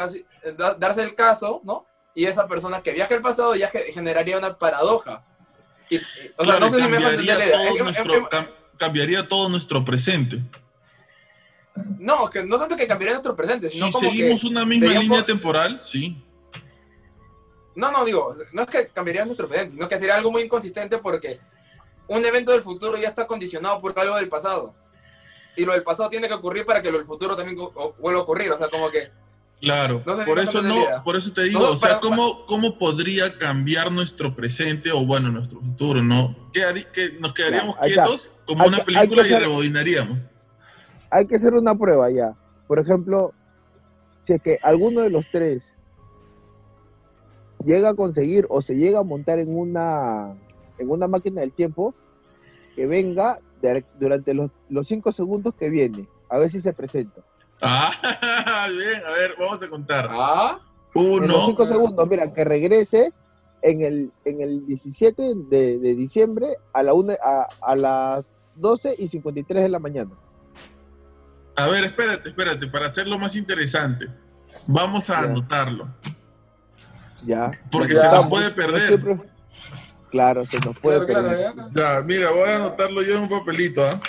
[0.58, 1.86] da- darse el caso, ¿no?
[2.16, 5.26] Y esa persona que viaja al pasado ya ge- generaría una paradoja.
[5.90, 6.02] Y- y-
[6.38, 10.42] o sea, no sé si me entender todo nuestro, que- cam- cambiaría todo nuestro presente.
[12.00, 14.48] no, que no tanto que cambiaría nuestro presente, sino Si como seguimos que...
[14.48, 16.22] una misma línea po- temporal, sí.
[17.76, 20.98] No, no, digo, no es que cambiaría nuestro presente, sino que sería algo muy inconsistente
[20.98, 21.40] porque
[22.08, 24.76] un evento del futuro ya está condicionado por algo del pasado.
[25.56, 27.58] Y lo del pasado tiene que ocurrir para que lo del futuro también
[28.00, 28.52] vuelva a ocurrir.
[28.52, 29.12] O sea, como que
[29.62, 31.99] Claro, No sé si por eso no, por eso te digo, No, o sea, para-
[31.99, 36.34] ¿cómo, ¿cómo podría cambiar nuestro presente o bueno, nuestro futuro, no?
[36.53, 40.20] ¿Qué harí- que nos quedaríamos quietos como una que- película que y hacer- rebobinaríamos.
[41.12, 42.36] Hay que hacer una prueba ya.
[42.68, 43.34] Por ejemplo,
[44.22, 45.76] si es que alguno de los tres
[47.66, 50.36] llega a conseguir o se llega a montar en una
[50.78, 51.93] en una máquina del tiempo,
[52.74, 57.22] que venga de- durante los, los cinco segundos que viene, a ver si se presenta.
[57.62, 57.91] Ah,
[58.72, 60.07] bien, a ver, vamos a contar.
[60.12, 60.60] ah,
[60.95, 63.14] En los Uno, cinco segundos, mira, que regrese
[63.62, 68.95] en el, en el 17 de, de diciembre a, la una, a, a las 12
[68.97, 70.12] y 53 de la mañana.
[71.55, 74.07] a ver, espérate, espérate, para hacerlo más interesante,
[74.66, 75.30] vamos a Ya.
[75.30, 75.88] anotarlo.
[77.26, 77.51] Ya.
[77.70, 78.88] Porque Ya se nos puede perder.
[78.88, 79.20] siempre-
[80.10, 81.72] Claro, se nos puede claro, claro, perder.
[81.76, 81.97] ya.
[81.97, 83.99] Ya, mira, voy a anotarlo yo en un papelito, ¿ah?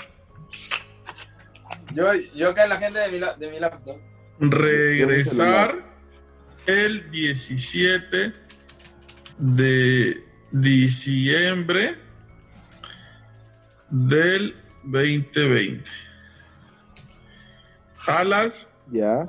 [1.95, 3.97] Yo, yo en la gente de mi, de mi laptop.
[4.39, 5.75] Regresar
[6.67, 8.33] el 17
[9.39, 11.97] de diciembre
[13.91, 15.85] del 2020.
[18.07, 19.23] A las, Ya.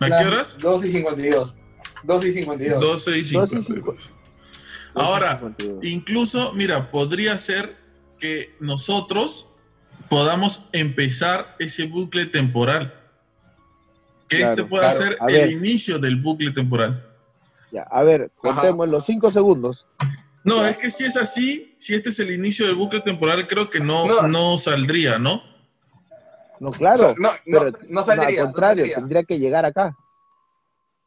[0.00, 0.56] ¿a qué horas?
[0.58, 1.58] 2 y 52.
[2.04, 2.80] 2 y 52.
[2.80, 4.10] 12 y 12 y 52.
[4.94, 5.84] Ahora, 52.
[5.84, 7.76] Incluso, mira, podría ser
[8.18, 9.47] que nosotros
[10.08, 12.94] podamos empezar ese bucle temporal.
[14.28, 15.02] Que Claro, este pueda claro.
[15.02, 15.50] ser A el ver.
[15.52, 17.04] inicio del bucle temporal.
[17.72, 18.54] Ya, a ver, Ajá.
[18.54, 19.86] contemos los 5 segundos.
[20.44, 23.68] No, es que si es así, si este es el inicio del bucle temporal, creo
[23.70, 24.22] que no, No.
[24.28, 25.42] no saldría, ¿no?
[26.60, 27.14] No, O sea, claro.
[27.18, 28.40] no, no, pero no saldría.
[28.40, 28.96] al contrario, no saldría.
[28.96, 29.96] tendría que llegar acá.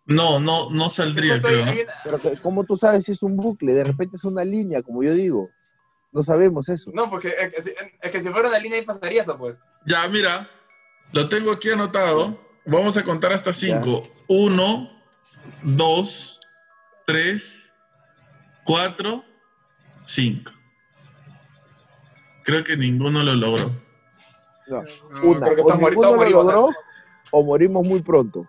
[0.05, 1.65] No, no, no saldría, creo.
[2.03, 3.73] Pero ¿cómo tú sabes si es un bucle?
[3.73, 5.49] De repente es una línea, como yo digo.
[6.11, 6.91] No sabemos eso.
[6.93, 9.55] No, porque es que, si- es que si fuera una línea ahí pasaría eso, pues.
[9.85, 10.49] Ya, mira,
[11.13, 12.37] lo tengo aquí anotado.
[12.65, 14.07] Vamos a contar hasta cinco.
[14.27, 14.89] Uno,
[15.63, 16.39] dos,
[17.05, 17.71] tres,
[18.65, 19.23] cuatro,
[20.05, 20.51] cinco.
[22.43, 23.71] Creo que ninguno lo logró.
[24.67, 26.69] No, No, Una, creo que ninguno lo logró,
[27.31, 28.47] o morimos muy pronto.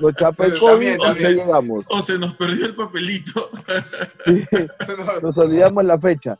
[0.00, 1.36] Nos chapa el COVID y también.
[1.36, 1.84] llegamos.
[1.88, 3.50] O se nos perdió el papelito.
[4.26, 4.44] Sí,
[5.22, 6.38] nos olvidamos la fecha.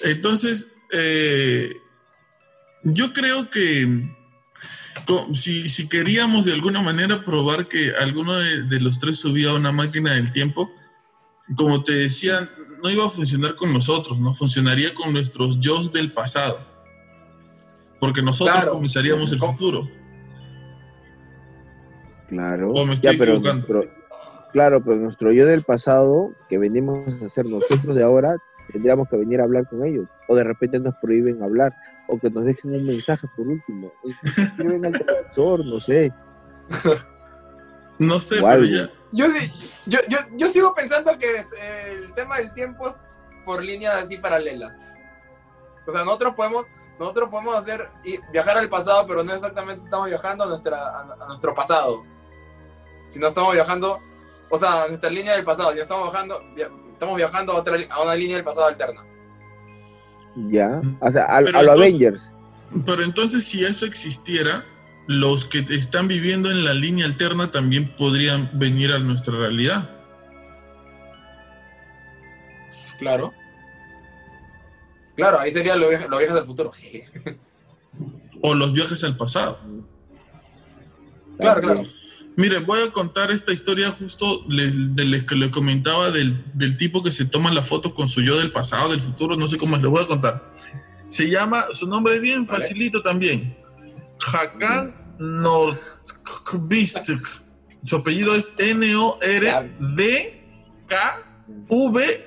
[0.00, 1.76] Entonces, eh,
[2.82, 4.08] yo creo que
[5.34, 9.54] si, si queríamos de alguna manera probar que alguno de, de los tres subía a
[9.54, 10.70] una máquina del tiempo,
[11.56, 12.50] como te decía,
[12.82, 16.71] no iba a funcionar con nosotros, no funcionaría con nuestros yo del pasado.
[18.02, 18.72] Porque nosotros Claro.
[18.72, 19.88] comenzaríamos el futuro.
[22.26, 22.72] Claro.
[22.72, 23.68] O me Ya, estoy pero equivocando.
[23.74, 23.94] nuestro-
[24.52, 28.34] claro, pero nuestro yo del pasado, que venimos a ser nosotros de ahora,
[28.72, 30.08] tendríamos que venir a hablar con ellos.
[30.26, 31.72] O de repente nos prohíben hablar.
[32.08, 33.92] O que nos dejen un mensaje por último.
[34.02, 36.12] O que escriben al televisor, no sé.
[38.00, 38.90] No sé, pero ya.
[39.12, 42.94] Yo, sí- yo, yo, yo sigo pensando que eh, el tema del tiempo es
[43.44, 44.76] por líneas así paralelas.
[45.86, 46.66] O sea, nosotros podemos,
[46.98, 51.16] nosotros podemos hacer y viajar al pasado, pero no exactamente estamos viajando a, nuestra, a,
[51.20, 52.04] a nuestro pasado.
[53.10, 53.98] Sino estamos viajando,
[54.50, 55.72] o sea, a nuestra línea del pasado.
[55.72, 59.04] Si estamos viajando, via- estamos viajando a, otra, a una línea del pasado alterna.
[60.48, 60.80] Ya.
[61.00, 62.30] O sea, a, los Avengers.
[62.86, 64.64] Pero entonces, si eso existiera,
[65.06, 69.90] los que están viviendo en la línea alterna también podrían venir a nuestra realidad.
[72.98, 73.32] Claro.
[75.16, 76.72] Claro, ahí serían los viajes, los viajes del futuro.
[78.40, 79.58] O los viajes al pasado.
[81.38, 81.84] claro, claro.
[82.34, 87.02] Mire, voy a contar esta historia justo de les que le comentaba del, del tipo
[87.02, 89.76] que se toma la foto con su yo del pasado, del futuro, no sé cómo
[89.76, 90.50] es, les voy a contar.
[91.08, 92.62] Se llama, su nombre es bien Vale.
[92.62, 93.54] facilito también.
[94.32, 94.94] Hakan.
[97.84, 98.50] Su apellido es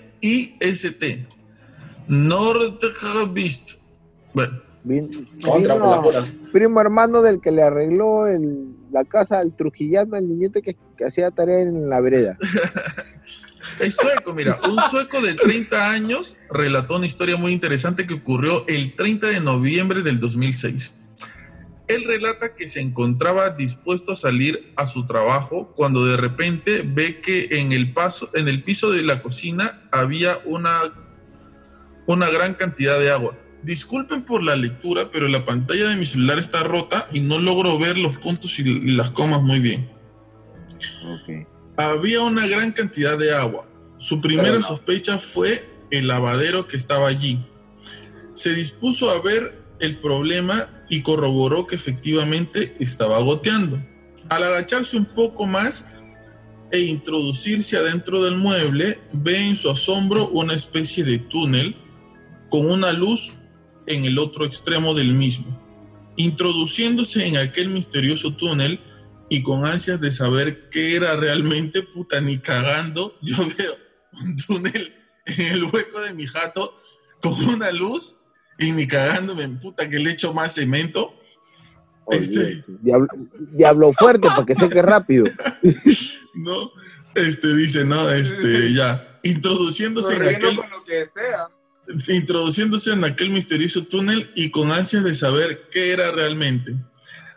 [0.06, 1.28] N-O-R-D-K-V-I-S-T.
[2.08, 3.72] Nordkvist.
[4.34, 6.26] Bueno, Vin- Contra, por la vino pura.
[6.52, 11.06] primo hermano del que le arregló el- la casa al trujillano, al niñito que, que
[11.06, 12.38] hacía tarea en la vereda.
[13.80, 18.64] Es sueco, mira, un sueco de 30 años relató una historia muy interesante que ocurrió
[18.68, 20.94] el 30 de noviembre del 2006.
[21.88, 27.20] Él relata que se encontraba dispuesto a salir a su trabajo cuando de repente ve
[27.22, 30.82] que en el, paso, en el piso de la cocina había una,
[32.06, 33.38] una gran cantidad de agua.
[33.64, 37.80] Disculpen por la lectura, pero la pantalla de mi celular está rota y no logro
[37.80, 39.90] ver los puntos y las comas muy bien.
[41.78, 43.68] Había una gran cantidad de agua.
[43.98, 44.62] Su primera no.
[44.62, 47.44] sospecha fue el lavadero que estaba allí.
[48.36, 53.82] Se dispuso a ver el problema y corroboró que efectivamente estaba goteando.
[54.30, 55.88] Al agacharse un poco más
[56.72, 61.76] e introducirse adentro del mueble, ve en su asombro una especie de túnel
[62.50, 63.34] con una luz
[63.88, 65.62] en el otro extremo del mismo.
[66.16, 68.80] Introduciéndose en aquel misterioso túnel,
[69.30, 73.76] y con ansias de saber qué era realmente, puta, ni cagando, yo veo
[74.14, 74.94] un túnel
[75.26, 76.80] en el hueco de mi jato
[77.22, 78.16] con una luz
[78.60, 81.16] y ni cagándome, puta, que le echo más cemento.
[82.10, 82.64] Este-.
[82.68, 83.08] Diablo,
[83.52, 85.26] diablo fuerte para que seque rápido.
[86.36, 86.72] ¿no?
[87.16, 91.50] Este dice, no, este, ya, introduciéndose en aquel, con lo que sea.
[92.08, 96.76] Introduciéndose en aquel misterioso túnel y con ansias de saber qué era realmente,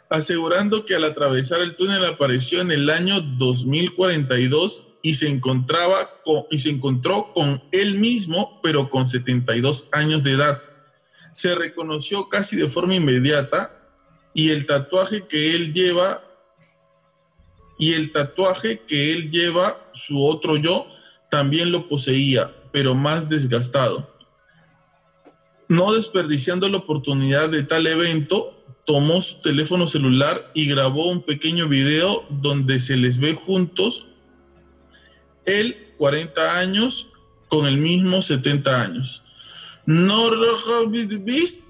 [0.08, 6.44] asegurando que al atravesar el túnel apareció en el año 2042 y se encontraba con,
[6.50, 10.62] y se encontró con él mismo, pero con 72 años de edad.
[11.32, 13.72] Se reconoció casi de forma inmediata
[14.34, 16.24] y el tatuaje que él lleva
[17.78, 20.88] y el tatuaje que él lleva, su otro yo,
[21.30, 24.17] también lo poseía, pero más desgastado.
[25.68, 31.68] No desperdiciando la oportunidad de tal evento, tomó su teléfono celular y grabó un pequeño
[31.68, 34.06] video donde se les ve juntos,
[35.44, 37.08] él 40 años
[37.48, 39.22] con el mismo 70 años.
[39.84, 41.60] Beast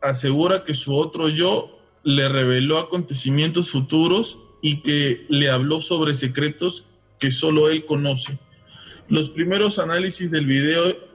[0.00, 6.84] asegura que su otro yo le reveló acontecimientos futuros y que le habló sobre secretos
[7.18, 8.38] que solo él conoce.
[9.08, 11.07] Los primeros análisis del video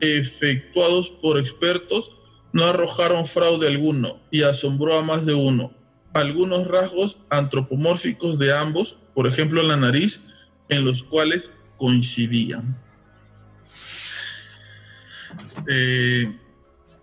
[0.00, 2.10] efectuados por expertos
[2.52, 5.72] no arrojaron fraude alguno y asombró a más de uno.
[6.12, 10.22] Algunos rasgos antropomórficos de ambos, por ejemplo la nariz,
[10.68, 12.76] en los cuales coincidían.
[15.68, 16.32] Eh,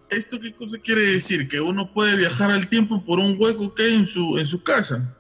[0.10, 1.48] ¿Esto qué cosa quiere decir?
[1.48, 4.64] Que uno puede viajar al tiempo por un hueco que hay en su, en su
[4.64, 5.18] casa.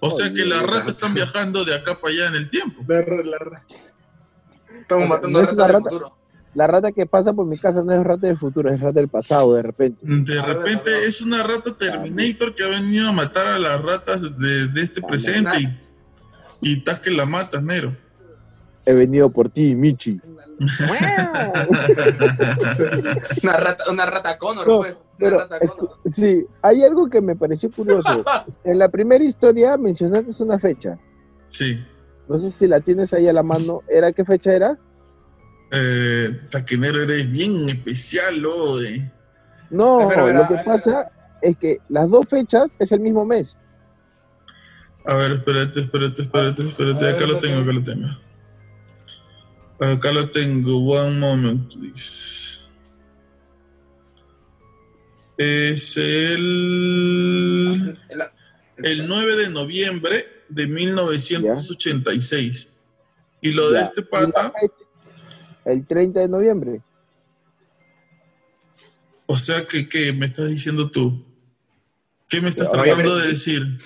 [0.00, 2.84] O sea que las ratas están viajando de acá para allá en el tiempo.
[4.88, 5.90] Estamos O sea, matando no es ratas una del rata.
[5.90, 6.14] futuro.
[6.54, 9.08] La rata que pasa por mi casa no es rata del futuro, es rata del
[9.08, 9.98] pasado, de repente.
[10.02, 13.80] De A ver, repente es una rata Terminator que ha venido a matar a las
[13.82, 15.78] ratas de, de este presente y,
[16.70, 17.94] y estás que la matas, negro.
[18.86, 20.18] He venido por ti, Michi.
[23.42, 24.96] Una rata, una rata Connor, No, pues.
[24.96, 25.90] Una Pero, rata Connor.
[26.10, 28.24] sí, hay algo que me pareció curioso.
[28.64, 30.98] En la primera historia mencionaste una fecha.
[31.48, 31.78] Sí,
[32.28, 33.82] No sé si la tienes ahí a la mano.
[33.88, 34.78] ¿Era qué fecha era?
[35.70, 39.10] Eh, taquinero, eres bien especial, oye.
[39.70, 40.74] No, Espera, espera, lo que espera.
[40.76, 41.10] pasa
[41.42, 43.56] es que las dos fechas es el mismo mes.
[45.04, 47.04] A ver, espérate, espérate, espérate, espérate.
[47.04, 48.08] Ver, Acá lo tengo, acá lo tengo.
[49.80, 50.78] Acá lo tengo.
[50.92, 52.60] One moment, please.
[55.36, 58.32] Es el, La-
[58.78, 62.68] el 9 de noviembre de 1986.
[63.40, 63.84] Y lo de Ya.
[63.86, 64.52] este pata,
[65.64, 66.82] el 30 de noviembre.
[69.26, 71.24] o sea, que ¿qué me estás diciendo tú?
[72.28, 73.78] ¿Qué me estás tratando de decir?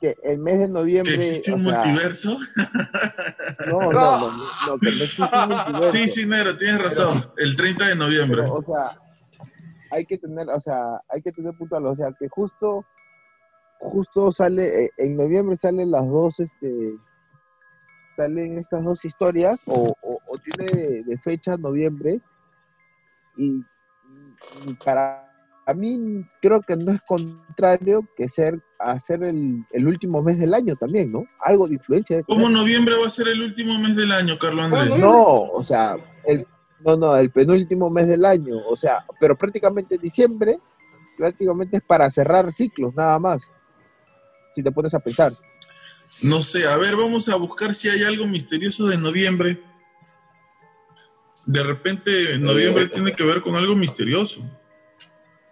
[0.00, 1.14] Que el mes de ¿Que noviembre.
[1.14, 2.38] existe un sea, multiverso?
[3.66, 4.30] No, no, no,
[4.66, 5.92] no, que no existe un multiverso.
[5.92, 7.30] Sí, sí, Nero, tienes razón.
[7.38, 8.42] El 30 de noviembre.
[8.42, 9.00] Pero, o sea,
[9.90, 12.84] hay que tener, o sea, hay que tener puntual, o sea, que justo,
[13.78, 16.96] justo sale, eh, en noviembre salen las dos, este,
[18.14, 22.20] salen estas dos historias, o, o, o tiene de, de fecha noviembre,
[23.36, 23.62] y,
[24.66, 25.26] y para
[25.66, 30.54] a mí creo que no es contrario que ser, hacer el, el último mes del
[30.54, 31.24] año también, ¿no?
[31.40, 32.16] Algo de influencia.
[32.16, 34.90] de ¿Cómo noviembre va a ser el último mes del año, Carlos Andrés?
[34.90, 36.46] ¿Cómo No, o sea, el,
[36.84, 40.60] no, no, el penúltimo mes del año, o sea, pero prácticamente diciembre,
[41.18, 43.42] prácticamente es para cerrar ciclos, nada más.
[44.56, 45.34] Si te pones a pensar.
[46.22, 49.60] No sé, a ver, vamos a buscar si hay algo misterioso de noviembre.
[51.44, 54.40] De repente, noviembre tiene que ver con algo misterioso.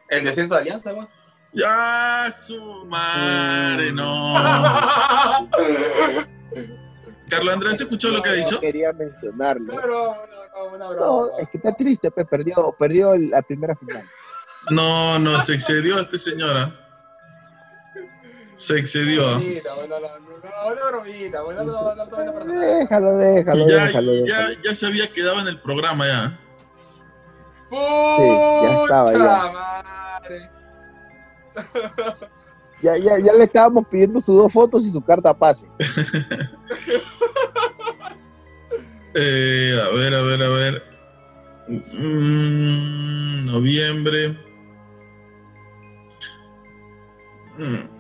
[0.09, 1.07] El descenso de Alianza, güey.
[1.53, 4.35] Ya, su madre, no.
[7.29, 8.59] Carlos Andrés, ¿escuchó lo que ha No dicho?
[8.61, 9.75] quería mencionarlo.
[9.75, 10.97] Una broma.
[10.97, 14.09] No, es que está triste, pues perdió, perdió la primera final.
[14.71, 16.84] No, no, se excedió este señora.
[18.55, 19.39] Se excedió.
[22.49, 24.27] Déjalo, déjalo, Ya, déjalo.
[24.27, 24.63] ya, déjalo.
[24.65, 26.39] ya se había quedado en el programa ya.
[27.71, 29.19] ya estaba, ya.
[29.19, 30.51] Madre.
[32.83, 35.67] Ya, ya, ya le estábamos pidiendo sus dos fotos y su carta pase.
[39.15, 40.83] Eh, a ver, a ver, a ver.
[41.69, 44.37] Mm, noviembre.
[47.57, 47.94] Mm.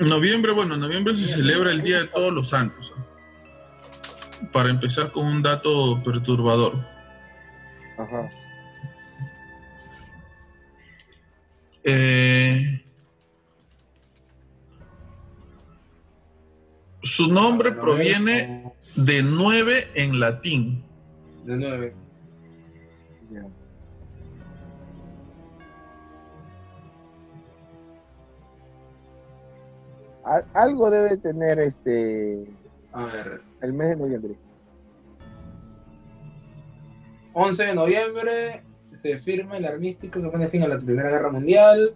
[0.00, 2.92] Noviembre, bueno, en noviembre se celebra el Día de Todos los Santos.
[4.52, 6.86] Para empezar con un dato perturbador.
[7.98, 8.30] Ajá.
[11.82, 12.84] Eh,
[17.02, 20.84] su nombre proviene de nueve en latín.
[21.44, 21.94] De nueve.
[30.28, 32.44] Al- algo debe tener este
[32.92, 33.40] A ver.
[33.62, 34.34] el mes de noviembre.
[37.32, 38.62] 11 de noviembre
[38.96, 41.94] se firma el armístico que pone fin a la Primera Guerra Mundial.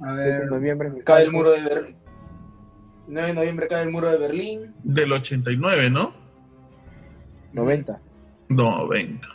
[0.00, 0.48] A 7 de ver.
[0.50, 0.92] noviembre.
[1.04, 1.96] Cae el muro de Berlín.
[3.06, 4.74] 9 de noviembre cae el muro de Berlín.
[4.82, 6.12] Del 89, ¿no?
[7.52, 8.00] 90.
[8.48, 9.28] 90.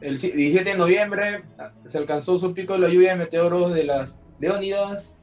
[0.00, 3.74] El si- 17 de noviembre ah, se alcanzó su pico de la lluvia de meteoros
[3.74, 5.16] de las Leónidas.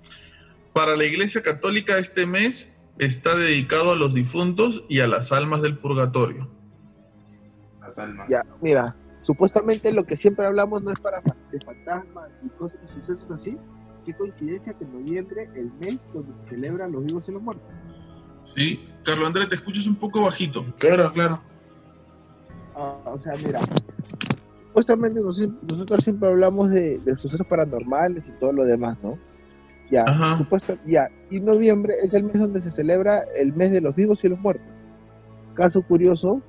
[0.73, 5.61] Para la Iglesia Católica este mes está dedicado a los difuntos y a las almas
[5.61, 6.47] del purgatorio.
[7.81, 8.27] Las almas.
[8.29, 11.21] Ya, mira, supuestamente lo que siempre hablamos no es para
[11.51, 13.57] de fantasmas y cosas y sucesos así.
[14.05, 17.67] Qué coincidencia que en noviembre, el mes donde se celebran los vivos y los muertos.
[18.55, 18.85] ¿Sí?
[19.03, 20.65] Carlos Andrés, te escuchas un poco bajito.
[20.77, 21.41] Claro, claro.
[22.73, 23.59] Ah, o sea, mira,
[24.77, 29.17] supuestamente nos- nosotros siempre hablamos de, de sucesos paranormales y todo lo demás, ¿no?
[29.89, 30.05] Ya,
[30.37, 34.23] supuesto, ya, y noviembre es el mes donde se celebra el mes de los vivos
[34.23, 34.67] y los muertos.
[35.55, 36.41] Caso curioso,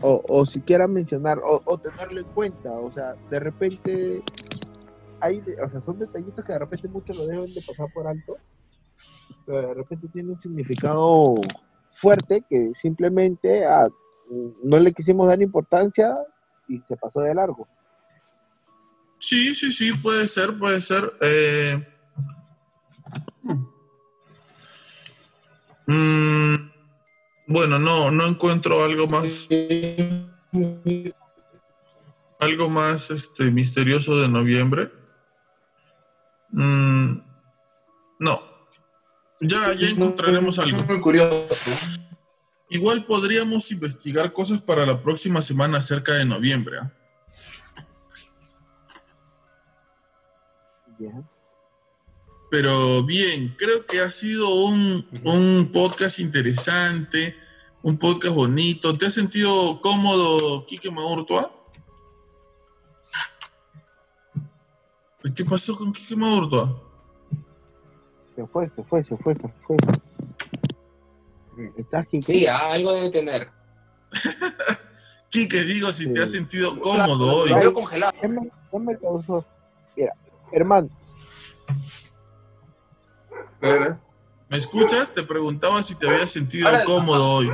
[0.00, 4.22] o, o si quieran mencionar, o, o tenerlo en cuenta, o sea, de repente,
[5.18, 8.36] hay, o sea, son detallitos que de repente muchos lo deben de pasar por alto,
[9.44, 11.34] pero de repente tiene un significado
[11.88, 13.64] fuerte que simplemente
[14.30, 16.16] no le quisimos dar importancia
[16.68, 17.68] y se pasó de largo.
[19.18, 21.14] Sí, sí, sí, puede ser, puede ser.
[21.20, 21.86] Eh,
[25.86, 26.54] mm,
[27.46, 29.48] bueno, no, no encuentro algo más,
[32.40, 34.90] algo más este, misterioso de noviembre.
[36.50, 37.18] Mm,
[38.18, 38.40] no,
[39.40, 40.84] ya, ya encontraremos algo.
[40.84, 41.70] Muy curioso.
[42.74, 46.78] Igual podríamos investigar cosas para la próxima semana acerca de noviembre.
[46.80, 46.92] ¿ah?
[52.50, 57.36] Pero bien, creo que ha sido un, un podcast interesante,
[57.80, 58.98] un podcast bonito.
[58.98, 61.52] ¿Te has sentido cómodo, Quique Maurtua?
[65.36, 66.76] ¿Qué pasó con Quique Maurtua?
[68.34, 69.76] Se fue, se fue, se fue, se fue.
[71.76, 72.22] ¿Estás Quique?
[72.26, 73.50] Sí, algo debe tener.
[75.30, 77.52] Quique, digo, si te has sentido cómodo hoy.
[77.52, 78.12] Veo congelado.
[78.20, 79.44] ¿Qué me, qué me causó?
[79.96, 80.12] Mira,
[80.52, 80.88] hermano,
[84.48, 85.12] ¿Me escuchas?
[85.12, 87.50] Te preguntaba si te habías sentido Ahora- cómodo hoy.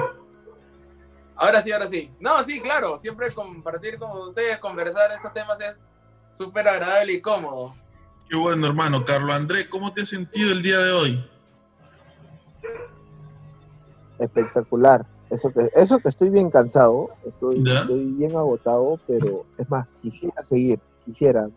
[1.37, 2.11] Ahora sí, ahora sí.
[2.21, 2.99] No, sí, claro.
[2.99, 5.81] Siempre compartir con ustedes, conversar estos temas es
[6.33, 7.75] súper agradable y cómodo.
[8.29, 9.05] Qué bueno, hermano.
[9.05, 11.30] Carlos Andrés, ¿cómo te has sentido el día de hoy?
[14.21, 15.07] Espectacular.
[15.31, 20.43] Eso que, eso que estoy bien cansado, estoy, estoy bien agotado, pero es más, quisiera
[20.43, 21.49] seguir, quisiera.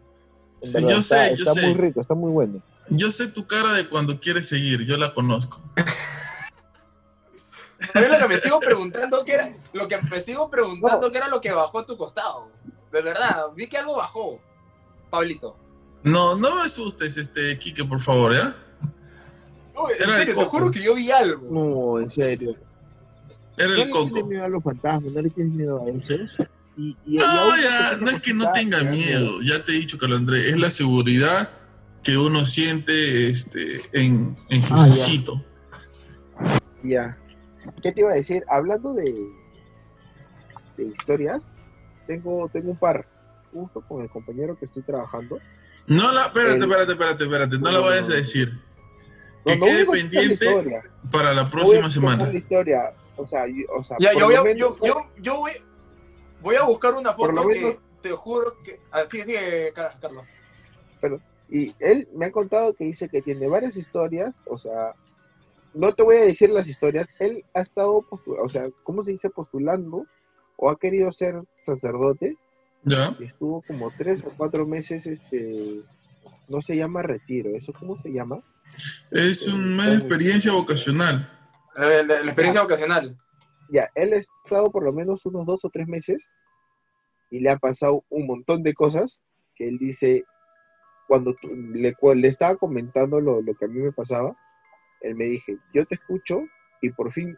[0.62, 1.62] Sí, verdad, yo está, sé, yo está sé.
[1.62, 2.62] muy rico, está muy bueno.
[2.90, 5.60] Yo sé tu cara de cuando quieres seguir, yo la conozco.
[7.94, 11.28] Es lo que me sigo preguntando qué era, lo que me sigo preguntando qué era
[11.28, 12.50] lo que bajó a tu costado.
[12.92, 14.40] De verdad, vi que algo bajó.
[15.10, 15.58] Pablito.
[16.04, 18.56] No, no me asustes, este, Quique, por favor, ¿ya?
[19.74, 20.58] No, en Era el serio, te coco.
[20.60, 21.48] juro que yo vi algo.
[21.50, 22.56] No, en serio.
[23.58, 24.26] Era No el le tienes coco.
[24.28, 26.32] miedo a los fantasmas, no le tienes miedo a esos.
[26.78, 29.42] Y, y, y No, ya, pequeña no es que no tenga miedo.
[29.42, 31.50] Ya te he dicho, Carlos Andrés, es la seguridad
[32.04, 34.94] que uno siente este, en, en Ah, ya.
[34.94, 35.42] Jesucito.
[36.84, 37.18] Ya.
[37.82, 38.44] ¿Qué te iba a decir?
[38.50, 39.14] Hablando de,
[40.78, 41.52] de historias,
[42.08, 43.08] tengo, tengo un par.
[43.54, 45.38] Justo con el compañero que estoy trabajando.
[45.86, 48.16] No la, espérate, El- espérate, espérate, espérate, no la No, vayas no, a no.
[48.16, 48.60] decir.
[49.46, 49.86] Que quede
[50.66, 52.28] la para la próxima semana.
[52.28, 52.94] la historia.
[53.16, 55.52] O sea, yo, o sea Ya, yo voy lo a, menos- yo, yo, yo voy,
[56.42, 58.80] voy a buscar una Por foto lo que menos- te juro que.
[58.92, 60.26] Ah, sigue, Ca- Carlos.
[61.50, 64.94] Y él me ha contado que dice que tiene varias historias, o sea,
[65.74, 69.30] no te voy a decir las historias, él ha estado, o sea, ¿cómo se dice?
[69.30, 70.06] Postulando
[70.58, 72.38] o ha querido ser sacerdote
[72.86, 73.16] ¿Ya?
[73.20, 75.82] y estuvo como tres o cuatro meses, este,
[76.48, 78.42] no se llama retiro, ¿eso cómo se llama?
[79.12, 81.30] Es un mes de experiencia vocacional.
[81.78, 83.18] Eh, la, la experiencia vocacional.
[83.70, 86.30] Ya, él ha estado por lo menos unos dos o tres meses
[87.32, 89.22] y le ha pasado un montón de cosas
[89.56, 90.24] que él dice,
[91.08, 94.36] cuando tú- le, cu- le estaba comentando lo, lo que a mí me pasaba,
[95.02, 96.42] él me dije, yo te escucho
[96.82, 97.36] y por fin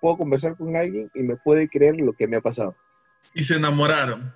[0.00, 2.74] puedo conversar con alguien y me puede creer lo que me ha pasado.
[3.34, 4.34] Y se enamoraron.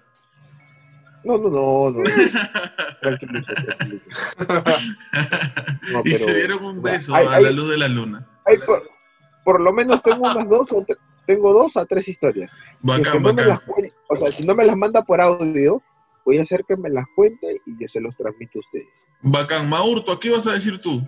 [1.24, 2.02] No, no, no, no.
[3.02, 4.04] tranquilito, tranquilito.
[5.92, 8.26] No, y se dieron un beso hay- a hay- la luz de la luna.
[8.46, 8.88] hay por,
[9.44, 10.84] por lo menos tengo unas dos o
[11.26, 12.50] tengo dos a tres historias.
[12.50, 13.60] Si es que Bacán, no me las
[14.08, 15.82] o sea, si no me las manda por audio,
[16.24, 18.88] voy a hacer que me las cuente y yo se los transmito a ustedes.
[19.22, 19.68] Bacán.
[19.68, 21.06] Maurto, ¿qué vas a decir tú?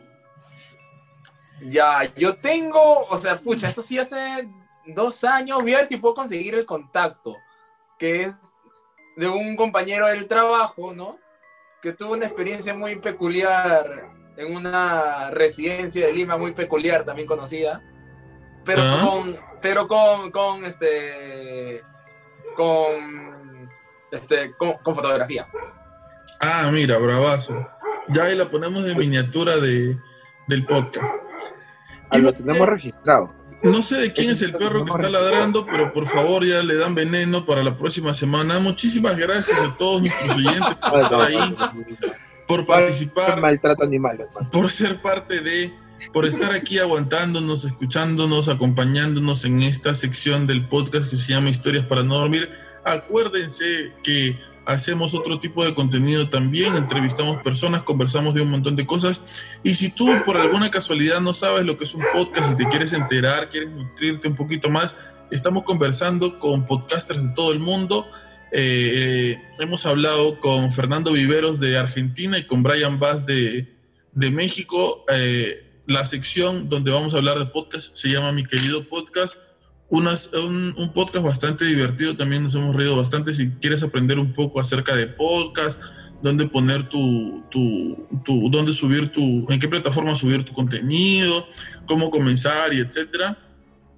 [1.65, 4.49] Ya, yo tengo, o sea, pucha, eso sí hace
[4.87, 5.63] dos años.
[5.63, 7.37] Voy a ver si puedo conseguir el contacto,
[7.99, 8.37] que es
[9.17, 11.19] de un compañero del trabajo, ¿no?
[11.81, 17.83] Que tuvo una experiencia muy peculiar en una residencia de Lima muy peculiar, también conocida.
[18.65, 19.01] Pero Ah.
[19.09, 21.83] con, pero con, con este,
[22.57, 23.69] con,
[24.11, 25.49] este, con, con fotografía.
[26.41, 27.69] Ah, mira, bravazo.
[28.09, 29.97] Ya ahí la ponemos de miniatura de,
[30.49, 31.13] del podcast.
[32.11, 33.35] Ah, Y lo tenemos registrado.
[33.63, 36.75] No sé de quién es el perro que está ladrando, pero por favor ya le
[36.75, 38.59] dan veneno para la próxima semana.
[38.59, 41.55] Muchísimas gracias a todos nuestros oyentes por Ah, estar ahí,
[42.47, 45.73] por participar, maltrato animal, por ser parte de,
[46.13, 51.87] por estar aquí aguantándonos, escuchándonos, acompañándonos en esta sección del podcast que se llama Historias
[51.87, 52.51] para no dormir.
[52.85, 58.87] Acuérdense que hacemos otro tipo de contenido también, entrevistamos personas, conversamos de un montón de
[58.87, 59.21] cosas.
[59.63, 62.69] Y si tú por alguna casualidad no sabes lo que es un podcast y te
[62.69, 64.95] quieres enterar, quieres nutrirte un poquito más,
[65.31, 68.07] estamos conversando con podcasters de todo el mundo.
[68.53, 73.67] Eh, eh, hemos hablado con Fernando Viveros de Argentina y con Brian Bass de,
[74.13, 75.05] de México.
[75.09, 79.37] Eh, la sección donde vamos a hablar de podcast se llama Mi querido podcast.
[79.95, 83.35] Un, podcast bastante divertido, también nos hemos reído bastante.
[83.35, 85.79] Si quieres aprender un poco acerca de podcast,
[86.23, 91.47] dónde poner tu, tu, tu, dónde subir tu, en qué plataforma subir tu contenido,
[91.87, 93.37] cómo comenzar y etcétera.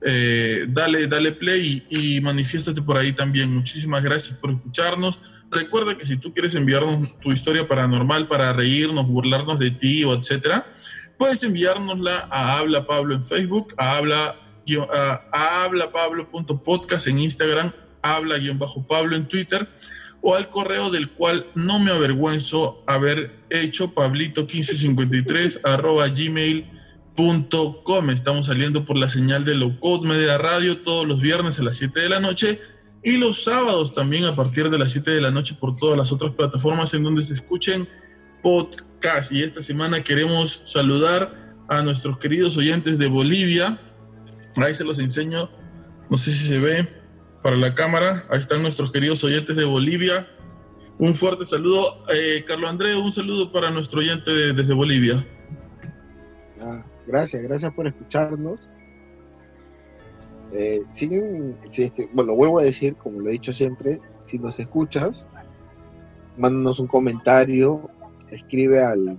[0.03, 3.55] Eh, dale, dale play y, y manifiéstate por ahí también.
[3.55, 5.21] Muchísimas gracias por escucharnos.
[5.49, 10.13] Recuerda que si tú quieres enviarnos tu historia paranormal para reírnos, burlarnos de ti o
[10.13, 10.67] etcétera,
[11.17, 17.73] puedes enviárnosla a Habla Pablo en Facebook, a Habla, guión- a, a hablapablo.podcast en Instagram,
[18.03, 19.69] habla-pablo en Twitter,
[20.21, 28.11] o al correo del cual no me avergüenzo haber hecho pablito1553 arroba gmail.com.
[28.11, 32.01] Estamos saliendo por la señal de Low Media Radio todos los viernes a las 7
[32.01, 32.61] de la noche
[33.03, 36.11] y los sábados también a partir de las 7 de la noche por todas las
[36.11, 37.87] otras plataformas en donde se escuchen
[38.43, 39.31] podcast.
[39.31, 43.79] Y esta semana queremos saludar a nuestros queridos oyentes de Bolivia.
[44.57, 45.51] Ahí se los enseño,
[46.09, 46.89] no sé si se ve
[47.43, 48.25] para la cámara.
[48.31, 50.29] Ahí están nuestros queridos oyentes de Bolivia.
[50.99, 52.05] Un fuerte saludo.
[52.15, 55.25] Eh, Carlos Andrés, un saludo para nuestro oyente desde Bolivia.
[57.07, 58.61] Gracias, gracias por escucharnos.
[60.53, 65.27] Eh, siguen, si bueno, vuelvo a decir, como lo he dicho siempre, si nos escuchas,
[66.39, 67.91] mándanos un comentario,
[68.31, 69.19] escribe al,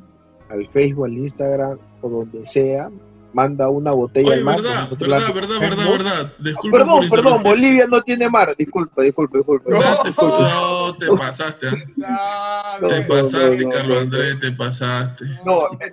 [0.49, 2.89] al Facebook, al Instagram o donde sea,
[3.35, 4.61] manda una botella Oye, mar.
[4.61, 8.55] Verdad, verdad, verdad, verdad, verdad, Disculpa perdón, perdón, Bolivia no tiene mar.
[8.57, 9.69] Disculpa, disculpa, disculpa.
[9.69, 11.67] No, te pasaste.
[11.97, 15.25] No, te pasaste, Carlos Andrés, te pasaste.
[15.45, 15.91] No, eh,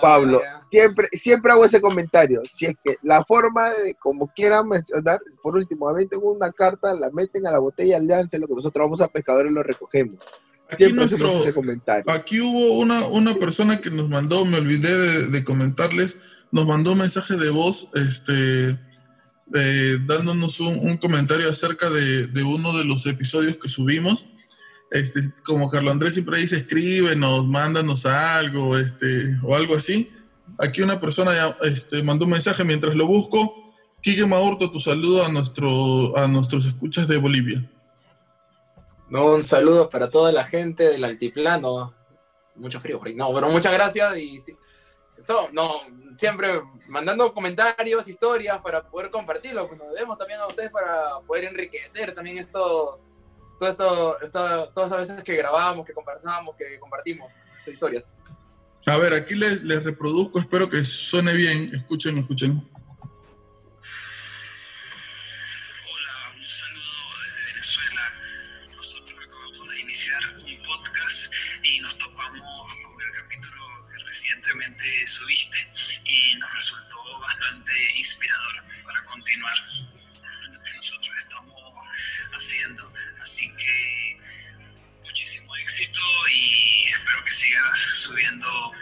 [0.00, 0.40] Pablo,
[0.70, 2.40] siempre, siempre hago ese comentario.
[2.50, 6.94] Si es que la forma de, como quieran mencionar, por último, a tengo una carta,
[6.94, 8.06] la meten a la botella, lo
[8.48, 10.16] que nosotros vamos a pescadores y lo recogemos.
[10.70, 12.10] Aquí, nuestro, ese comentario.
[12.10, 16.16] aquí hubo una, una persona que nos mandó, me olvidé de comentarles,
[16.52, 18.78] nos mandó un mensaje de voz, este,
[19.54, 24.26] eh, dándonos un, comentario acerca de, uno de los episodios que subimos.
[24.90, 30.12] Este, como Carlos Andrés siempre dice, escríbenos, mándanos algo, este, o algo así.
[30.58, 33.74] Aquí una persona este, mandó un mensaje mientras lo busco.
[34.02, 37.66] Quique Maurto, tu saludo a, nuestro, a nuestros escuchas de Bolivia.
[39.08, 41.94] No, un saludo para toda la gente del altiplano.
[42.56, 44.38] Mucho frío, no, pero muchas gracias y
[45.52, 45.80] no,
[46.16, 49.68] siempre mandando comentarios, historias para poder compartirlo.
[49.68, 53.00] Pues nos debemos también a ustedes para poder enriquecer también esto,
[53.58, 57.32] todo esto, todas las veces que grabamos, que conversamos, que compartimos
[57.66, 58.12] historias.
[58.86, 61.72] A ver, aquí les, les reproduzco, espero que suene bien.
[61.74, 62.71] Escuchen, escuchen.
[76.36, 79.54] Nos resultó bastante inspirador para continuar
[80.52, 81.54] lo que nosotros estamos
[82.36, 82.92] haciendo.
[83.22, 84.20] Así que
[85.04, 86.00] muchísimo éxito
[86.34, 88.72] y espero que sigas subiendo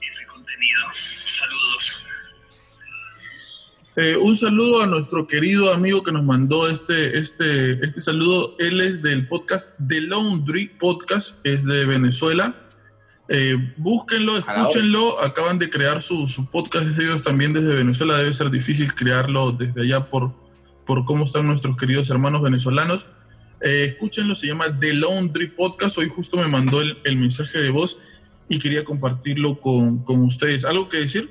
[0.00, 0.80] este contenido.
[1.26, 2.02] Saludos.
[3.98, 8.54] Eh, un saludo a nuestro querido amigo que nos mandó este, este, este saludo.
[8.58, 12.65] Él es del podcast The Laundry Podcast, es de Venezuela.
[13.28, 15.20] Eh, búsquenlo, escúchenlo.
[15.20, 18.18] Acaban de crear su, su podcast de ellos también desde Venezuela.
[18.18, 20.32] Debe ser difícil crearlo desde allá por,
[20.84, 23.06] por cómo están nuestros queridos hermanos venezolanos.
[23.60, 25.98] Eh, escúchenlo, se llama The Laundry Podcast.
[25.98, 27.98] Hoy justo me mandó el, el mensaje de voz
[28.48, 30.64] y quería compartirlo con, con, ustedes.
[30.64, 31.30] ¿Algo que decir?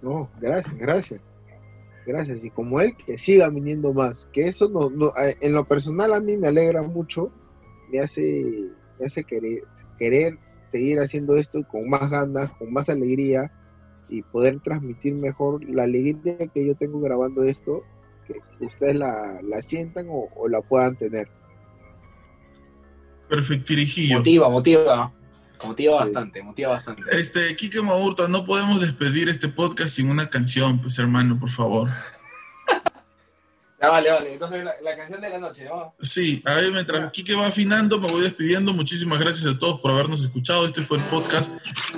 [0.00, 1.20] No, gracias, gracias.
[2.06, 2.44] Gracias.
[2.44, 4.26] Y como él, que siga viniendo más.
[4.32, 7.30] Que eso no, no, eh, en lo personal a mí me alegra mucho.
[7.90, 9.64] Me hace, me hace querer,
[9.98, 13.50] querer seguir haciendo esto con más ganas, con más alegría
[14.08, 17.82] y poder transmitir mejor la alegría que yo tengo grabando esto,
[18.26, 21.28] que ustedes la, la sientan o, la puedan tener.
[23.28, 23.72] Perfecto,
[24.12, 25.12] Motiva, motiva.
[25.64, 27.02] Motiva bastante, motiva bastante.
[27.10, 31.88] Este, Kike Maurta, no podemos despedir este podcast sin una canción, pues hermano, por favor.
[33.80, 34.32] Ya vale, vale.
[34.32, 35.94] Entonces la, canción de la noche, ¿no?
[36.00, 38.72] Sí, ahí mientras Kike va afinando, me voy despidiendo.
[38.72, 40.64] Muchísimas gracias a todos por habernos escuchado.
[40.64, 41.50] Este fue el podcast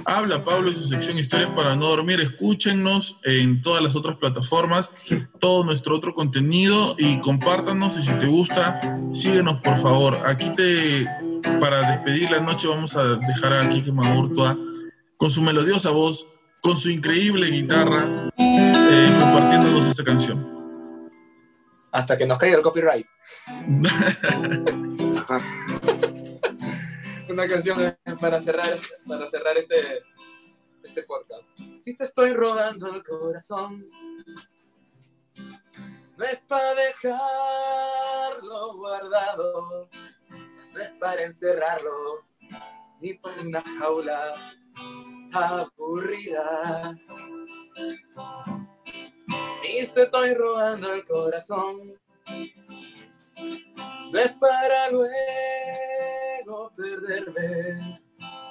[0.05, 2.21] Habla Pablo y su sección Historias para no dormir.
[2.21, 4.91] Escúchenos en todas las otras plataformas,
[5.39, 7.97] todo nuestro otro contenido y compártanos.
[7.97, 8.81] Y si te gusta,
[9.13, 10.19] síguenos por favor.
[10.27, 11.05] Aquí te,
[11.61, 14.59] para despedir la noche, vamos a dejar a Kike Maurtua
[15.17, 16.27] con su melodiosa voz,
[16.61, 20.48] con su increíble guitarra, eh, compartiéndonos esta canción
[21.93, 23.07] hasta que nos caiga el copyright.
[27.29, 30.03] Una canción para cerrar, para cerrar este,
[30.83, 31.43] este podcast.
[31.81, 33.87] Si te estoy rodando el corazón,
[36.17, 37.19] no es para dejarlo
[38.75, 39.89] guardado,
[40.73, 41.93] no es para encerrarlo,
[43.01, 44.33] ni para una jaula
[45.33, 46.97] aburrida.
[49.61, 51.95] Si te estoy robando el corazón,
[54.13, 58.01] no es para luego perderme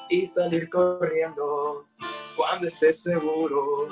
[0.09, 1.87] y salir corriendo
[2.35, 3.89] cuando estés seguro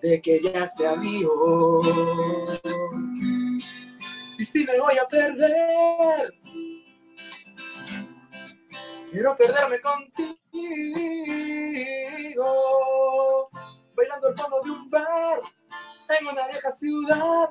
[0.00, 1.30] de que ya sea mío.
[4.38, 6.34] Y si me voy a perder,
[9.12, 10.40] Quiero perderme contigo,
[13.94, 15.38] bailando al fondo de un bar
[16.08, 17.50] en una vieja ciudad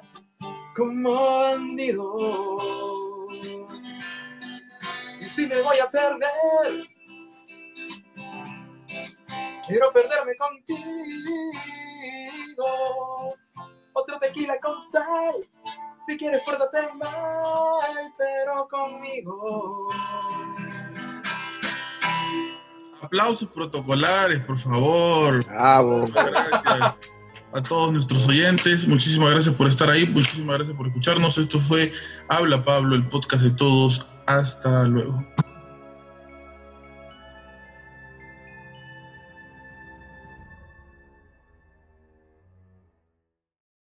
[0.75, 2.57] como bandido.
[5.19, 6.87] Y si me voy a perder,
[9.67, 10.81] quiero perderme contigo.
[13.93, 15.33] Otro tequila con sal,
[16.05, 19.89] si quieres pórtate mal, pero conmigo.
[23.01, 25.45] Aplausos protocolares, por favor.
[25.45, 26.05] Bravo.
[26.07, 27.20] Gracias
[27.53, 28.87] a todos nuestros oyentes.
[28.87, 30.05] Muchísimas gracias por estar ahí.
[30.05, 31.37] Muchísimas gracias por escucharnos.
[31.37, 31.93] Esto fue
[32.27, 34.07] Habla Pablo, el podcast de todos.
[34.25, 35.25] Hasta luego.